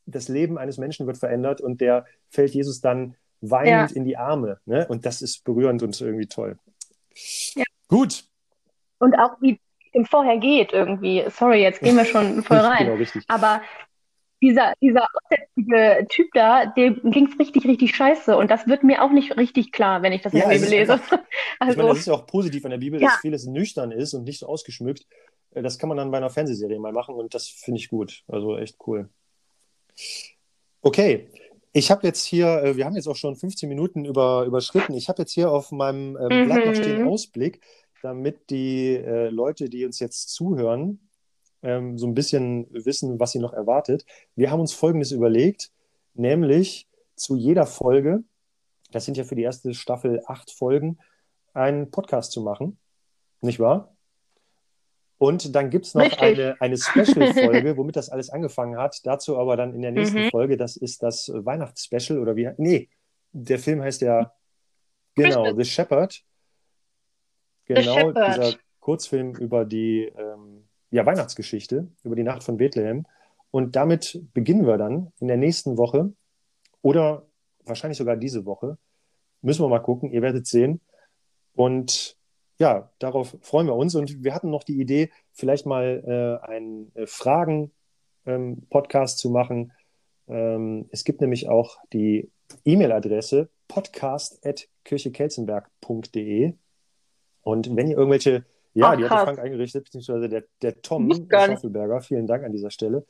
das 0.07 0.29
Leben 0.29 0.57
eines 0.57 0.79
Menschen 0.79 1.07
wird 1.07 1.19
verändert 1.19 1.61
und 1.61 1.81
der 1.81 2.07
fällt 2.31 2.55
Jesus 2.55 2.81
dann 2.81 3.17
weinend 3.41 3.93
in 3.93 4.05
die 4.05 4.17
Arme. 4.17 4.61
Ne? 4.65 4.87
Und 4.89 5.05
das 5.05 5.21
ist 5.21 5.45
berührend 5.45 5.83
und 5.83 6.01
irgendwie 6.01 6.27
toll. 6.27 6.59
Gut. 7.89 8.25
Und 8.99 9.15
auch 9.19 9.41
wie, 9.41 9.61
dem 9.97 10.05
vorher 10.05 10.39
geht 10.39 10.73
irgendwie. 10.73 11.25
Sorry, 11.31 11.63
jetzt 11.63 11.81
gehen 11.81 11.97
wir 11.97 12.05
schon 12.05 12.43
voll 12.43 12.59
rein. 12.59 12.85
genau, 12.87 12.97
richtig. 12.97 13.25
Aber 13.29 13.63
dieser, 14.43 14.75
dieser 14.83 15.07
aussätzige 15.15 16.07
Typ 16.09 16.29
da, 16.35 16.67
dem 16.67 17.01
ging 17.11 17.27
es 17.27 17.39
richtig, 17.39 17.65
richtig 17.65 17.97
scheiße. 17.97 18.37
Und 18.37 18.51
das 18.51 18.67
wird 18.67 18.85
mir 18.85 19.03
auch 19.03 19.11
nicht 19.11 19.37
richtig 19.37 19.73
klar, 19.73 20.03
wenn 20.03 20.13
ich 20.13 20.23
das 20.23 20.33
in 20.33 20.41
ja, 20.41 20.49
der 20.49 20.55
Bibel 20.57 20.69
lese. 20.69 20.93
Einfach, 20.95 21.19
also, 21.59 21.71
ich 21.73 21.77
meine, 21.77 21.89
das 21.89 21.99
ist 21.99 22.07
ja 22.07 22.15
auch 22.15 22.27
positiv 22.27 22.65
an 22.65 22.71
der 22.71 22.79
Bibel, 22.79 23.01
dass 23.01 23.15
ja. 23.15 23.19
vieles 23.21 23.47
nüchtern 23.47 23.93
ist 23.93 24.15
und 24.15 24.25
nicht 24.25 24.41
so 24.41 24.47
ausgeschmückt. 24.47 25.07
Äh, 25.53 25.63
das 25.63 25.79
kann 25.79 25.89
man 25.89 25.97
dann 25.97 26.11
bei 26.11 26.19
einer 26.19 26.31
Fernsehserie 26.31 26.79
mal 26.79 26.93
machen 26.93 27.15
und 27.15 27.35
das 27.35 27.49
finde 27.49 27.81
ich 27.81 27.89
gut. 27.89 28.23
Also 28.29 28.59
echt 28.59 28.77
cool. 28.87 29.09
Okay. 30.83 31.29
Ich 31.73 31.91
habe 31.91 32.07
jetzt 32.07 32.25
hier, 32.25 32.63
äh, 32.63 32.77
wir 32.77 32.87
haben 32.87 32.97
jetzt 32.97 33.07
auch 33.07 33.17
schon 33.17 33.37
15 33.37 33.69
Minuten 33.69 34.05
über, 34.05 34.45
überschritten. 34.47 34.95
Ich 34.95 35.09
habe 35.09 35.23
jetzt 35.23 35.33
hier 35.33 35.51
auf 35.51 35.73
meinem 35.73 36.17
ähm, 36.17 36.47
Blatt 36.47 36.65
noch 36.65 36.75
stehen 36.75 37.03
mhm. 37.03 37.09
Ausblick 37.09 37.61
damit 38.07 38.51
die 38.51 38.95
äh, 38.95 39.31
Leute, 39.31 39.69
die 39.69 39.85
uns 39.85 39.99
jetzt 39.99 40.29
zuhören, 40.29 41.01
ähm, 41.63 41.99
so 41.99 42.07
ein 42.07 42.15
bisschen 42.15 42.69
wissen, 42.71 43.19
was 43.19 43.33
sie 43.33 43.41
noch 43.41 43.53
erwartet. 43.53 44.07
Wir 44.37 44.53
haben 44.53 44.61
uns 44.61 44.73
Folgendes 44.73 45.11
überlegt, 45.11 45.73
nämlich 46.15 46.87
zu 47.17 47.35
jeder 47.35 47.67
Folge, 47.67 48.23
das 48.93 49.05
sind 49.05 49.17
ja 49.17 49.25
für 49.25 49.35
die 49.35 49.43
erste 49.43 49.75
Staffel 49.75 50.23
acht 50.27 50.53
Folgen, 50.53 50.99
einen 51.53 51.91
Podcast 51.91 52.31
zu 52.31 52.43
machen, 52.43 52.79
nicht 53.41 53.59
wahr? 53.59 53.97
Und 55.19 55.57
dann 55.57 55.71
gibt 55.71 55.87
es 55.87 55.95
noch 55.95 56.19
eine, 56.19 56.57
eine 56.61 56.77
Special-Folge, 56.77 57.77
womit 57.77 57.97
das 57.97 58.11
alles 58.11 58.31
angefangen 58.31 58.77
hat. 58.77 59.05
Dazu 59.05 59.37
aber 59.37 59.57
dann 59.57 59.75
in 59.75 59.83
der 59.83 59.91
nächsten 59.91 60.27
mhm. 60.27 60.31
Folge. 60.31 60.57
Das 60.57 60.77
ist 60.77 61.03
das 61.03 61.33
Weihnachtsspecial 61.35 62.21
oder 62.21 62.37
wie? 62.37 62.51
Nee, 62.59 62.89
der 63.33 63.59
Film 63.59 63.83
heißt 63.83 64.03
ja 64.03 64.33
genau 65.17 65.53
The 65.57 65.65
Shepherd. 65.65 66.23
Genau, 67.67 68.13
dieser 68.13 68.55
Kurzfilm 68.81 69.35
über 69.35 69.65
die 69.65 70.13
ähm, 70.17 70.69
ja, 70.91 71.05
Weihnachtsgeschichte, 71.05 71.89
über 72.05 72.17
die 72.17 72.23
Nacht 72.23 72.45
von 72.45 72.57
Bethlehem. 72.57 73.05
Und 73.51 73.77
damit 73.77 74.23
beginnen 74.33 74.67
wir 74.67 74.79
dann 74.79 75.13
in 75.19 75.29
der 75.29 75.37
nächsten 75.37 75.77
Woche 75.77 76.13
oder 76.83 77.27
wahrscheinlich 77.65 77.99
sogar 77.99 78.17
diese 78.17 78.47
Woche. 78.47 78.79
Müssen 79.43 79.65
wir 79.65 79.69
mal 79.69 79.81
gucken, 79.81 80.13
ihr 80.13 80.23
werdet 80.23 80.47
sehen. 80.47 80.81
Und 81.55 82.17
ja, 82.59 82.91
darauf 82.99 83.37
freuen 83.41 83.67
wir 83.67 83.75
uns. 83.75 83.95
Und 83.95 84.25
wir 84.25 84.35
hatten 84.35 84.51
noch 84.51 84.65
die 84.65 84.81
Idee, 84.81 85.11
vielleicht 85.33 85.67
mal 85.67 86.03
äh, 86.07 86.39
einen 86.47 86.91
äh, 86.95 87.07
Fragen-Podcast 87.07 89.19
ähm, 89.19 89.21
zu 89.21 89.29
machen. 89.31 89.73
Ähm, 90.29 90.89
es 90.91 91.05
gibt 91.05 91.21
nämlich 91.21 91.49
auch 91.49 91.77
die 91.93 92.33
E-Mail-Adresse 92.65 93.51
podcast.kirchekelzenberg.de. 93.69 96.55
Und 97.47 97.77
wenn 97.77 97.87
ihr 97.87 97.97
irgendwelche, 97.97 98.45
ja, 98.75 98.91
Ach, 98.91 98.97
die 98.97 99.05
hat 99.05 99.13
der 99.13 99.19
Frank 99.19 99.39
eingerichtet, 99.39 99.85
beziehungsweise 99.85 100.29
der, 100.29 100.43
der 100.63 100.83
Tom 100.83 101.09
Schaffelberger, 101.31 102.01
vielen 102.01 102.27
Dank 102.27 102.43
an 102.43 102.51
dieser 102.51 102.73
Stelle. 102.73 103.07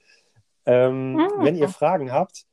Ähm, 0.67 1.15
mhm. 1.15 1.29
Wenn 1.39 1.57
ihr 1.57 1.71
Fragen 1.71 2.13
habt, 2.13 2.45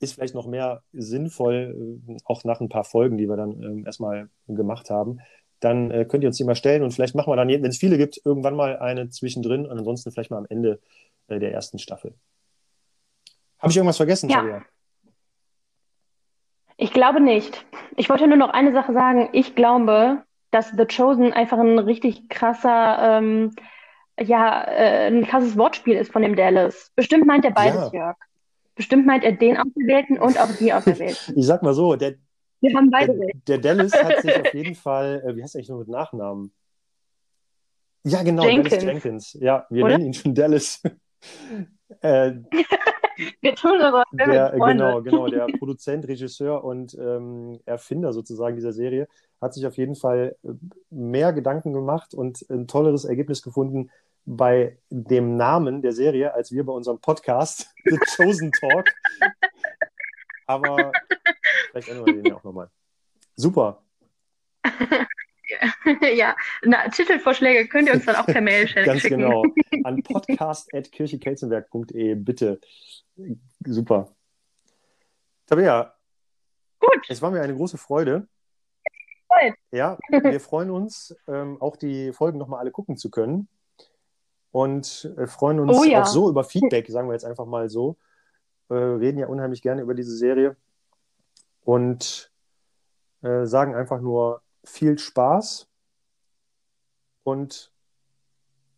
ist 0.00 0.12
vielleicht 0.12 0.34
noch 0.34 0.46
mehr 0.46 0.82
sinnvoll, 0.92 2.02
äh, 2.06 2.16
auch 2.26 2.44
nach 2.44 2.60
ein 2.60 2.68
paar 2.68 2.84
Folgen, 2.84 3.16
die 3.16 3.26
wir 3.26 3.36
dann 3.36 3.62
ähm, 3.62 3.86
erstmal 3.86 4.28
gemacht 4.48 4.90
haben. 4.90 5.20
Dann 5.60 5.90
äh, 5.90 6.04
könnt 6.04 6.24
ihr 6.24 6.28
uns 6.28 6.36
die 6.36 6.44
mal 6.44 6.56
stellen 6.56 6.82
und 6.82 6.90
vielleicht 6.90 7.14
machen 7.14 7.32
wir 7.32 7.36
dann, 7.36 7.48
wenn 7.48 7.64
es 7.64 7.78
viele 7.78 7.96
gibt, 7.96 8.20
irgendwann 8.22 8.54
mal 8.54 8.76
eine 8.76 9.08
zwischendrin 9.08 9.64
und 9.64 9.78
ansonsten 9.78 10.12
vielleicht 10.12 10.30
mal 10.30 10.36
am 10.36 10.46
Ende 10.50 10.78
äh, 11.28 11.38
der 11.38 11.54
ersten 11.54 11.78
Staffel. 11.78 12.12
Habe 13.60 13.70
ich 13.70 13.78
irgendwas 13.78 13.96
vergessen, 13.96 14.28
ja. 14.28 14.40
Tabea? 14.40 14.62
Ich 16.76 16.92
glaube 16.92 17.20
nicht. 17.20 17.64
Ich 17.96 18.10
wollte 18.10 18.28
nur 18.28 18.36
noch 18.36 18.50
eine 18.50 18.74
Sache 18.74 18.92
sagen. 18.92 19.30
Ich 19.32 19.54
glaube, 19.54 20.22
dass 20.54 20.70
The 20.70 20.86
Chosen 20.86 21.32
einfach 21.32 21.58
ein 21.58 21.78
richtig 21.80 22.28
krasser, 22.28 23.18
ähm, 23.18 23.54
ja, 24.20 24.62
äh, 24.62 25.08
ein 25.08 25.26
krasses 25.26 25.58
Wortspiel 25.58 25.96
ist 25.96 26.12
von 26.12 26.22
dem 26.22 26.36
Dallas. 26.36 26.92
Bestimmt 26.94 27.26
meint 27.26 27.44
er 27.44 27.50
beides, 27.50 27.90
ja. 27.92 28.06
Jörg. 28.06 28.16
Bestimmt 28.76 29.04
meint 29.06 29.24
er 29.24 29.32
den 29.32 29.56
Auserwählten 29.56 30.18
und 30.18 30.38
auch 30.38 30.50
die 30.58 30.72
Auserwählten. 30.72 31.34
ich 31.36 31.46
sag 31.46 31.62
mal 31.62 31.74
so, 31.74 31.96
der, 31.96 32.14
Wir 32.60 32.76
haben 32.76 32.90
beide 32.90 33.14
der, 33.14 33.34
der 33.46 33.58
Dallas 33.58 33.92
hat 33.92 34.22
sich 34.22 34.36
auf 34.40 34.54
jeden 34.54 34.76
Fall, 34.76 35.22
äh, 35.26 35.34
wie 35.34 35.42
heißt 35.42 35.56
er 35.56 35.58
eigentlich 35.58 35.70
nur 35.70 35.80
mit 35.80 35.88
Nachnamen? 35.88 36.52
Ja, 38.04 38.22
genau, 38.22 38.44
Jenkins. 38.44 38.70
Dallas 38.70 38.84
Jenkins. 38.84 39.32
Ja, 39.40 39.66
wir 39.70 39.84
Oder? 39.84 39.94
nennen 39.94 40.06
ihn 40.06 40.14
schon 40.14 40.34
Dallas. 40.34 40.82
Äh, 42.00 42.32
Wir 43.40 43.54
tun 43.54 43.80
aber 43.80 44.02
der, 44.12 44.50
genau, 44.50 45.00
genau, 45.02 45.28
der 45.28 45.46
Produzent, 45.58 46.08
Regisseur 46.08 46.64
und 46.64 46.94
ähm, 46.94 47.60
Erfinder 47.64 48.12
sozusagen 48.12 48.56
dieser 48.56 48.72
Serie 48.72 49.06
hat 49.40 49.54
sich 49.54 49.66
auf 49.66 49.76
jeden 49.76 49.94
Fall 49.94 50.36
äh, 50.42 50.48
mehr 50.90 51.32
Gedanken 51.32 51.72
gemacht 51.72 52.14
und 52.14 52.44
ein 52.50 52.66
tolleres 52.66 53.04
Ergebnis 53.04 53.42
gefunden 53.42 53.90
bei 54.26 54.78
dem 54.90 55.36
Namen 55.36 55.82
der 55.82 55.92
Serie, 55.92 56.34
als 56.34 56.50
wir 56.50 56.64
bei 56.64 56.72
unserem 56.72 56.98
Podcast 56.98 57.68
The 57.84 57.98
Chosen 57.98 58.50
Talk. 58.52 58.92
Aber 60.46 60.92
vielleicht 61.70 61.88
ändern 61.88 62.06
wir 62.06 62.14
den 62.14 62.24
ja 62.24 62.36
auch 62.36 62.44
nochmal. 62.44 62.70
Super. 63.36 63.82
ja, 66.16 66.36
na, 66.62 66.88
Titelvorschläge 66.88 67.68
könnt 67.68 67.88
ihr 67.88 67.94
uns 67.94 68.04
dann 68.04 68.16
auch 68.16 68.26
per 68.26 68.40
Mail 68.40 68.66
schicken. 68.74 68.86
Ganz 68.86 69.02
genau. 69.02 69.44
An 69.84 70.02
podcast.kirchekelzenberg.de, 70.02 72.14
bitte. 72.14 72.60
Super. 73.64 74.08
Tabea, 75.46 75.94
Gut. 76.80 77.06
es 77.08 77.22
war 77.22 77.30
mir 77.30 77.42
eine 77.42 77.54
große 77.54 77.78
Freude. 77.78 78.26
Freut. 79.26 79.54
Ja, 79.70 79.98
wir 80.08 80.40
freuen 80.40 80.70
uns, 80.70 81.14
ähm, 81.28 81.60
auch 81.60 81.76
die 81.76 82.12
Folgen 82.12 82.38
nochmal 82.38 82.60
alle 82.60 82.70
gucken 82.70 82.96
zu 82.96 83.10
können. 83.10 83.48
Und 84.50 85.12
äh, 85.18 85.26
freuen 85.26 85.60
uns 85.60 85.76
Oh 85.76 85.84
ja. 85.84 86.02
auch 86.02 86.06
so 86.06 86.30
über 86.30 86.44
Feedback, 86.44 86.88
sagen 86.88 87.08
wir 87.08 87.14
jetzt 87.14 87.24
einfach 87.24 87.46
mal 87.46 87.68
so. 87.68 87.96
Äh, 88.70 88.74
reden 88.74 89.18
ja 89.18 89.26
unheimlich 89.26 89.62
gerne 89.62 89.82
über 89.82 89.94
diese 89.94 90.16
Serie. 90.16 90.56
Und 91.64 92.30
äh, 93.22 93.46
sagen 93.46 93.74
einfach 93.74 94.00
nur 94.00 94.42
viel 94.64 94.98
Spaß 94.98 95.68
und 97.24 97.72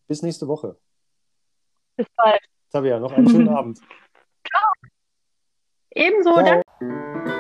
bis 0.06 0.22
nächste 0.22 0.48
Woche. 0.48 0.78
Bis 1.96 2.06
bald. 2.16 2.40
Tabea, 2.70 2.98
noch 2.98 3.12
einen 3.12 3.28
schönen 3.28 3.48
Abend. 3.56 3.80
Ebenso, 5.90 6.34
Ciao. 6.34 6.62
danke. 6.78 7.35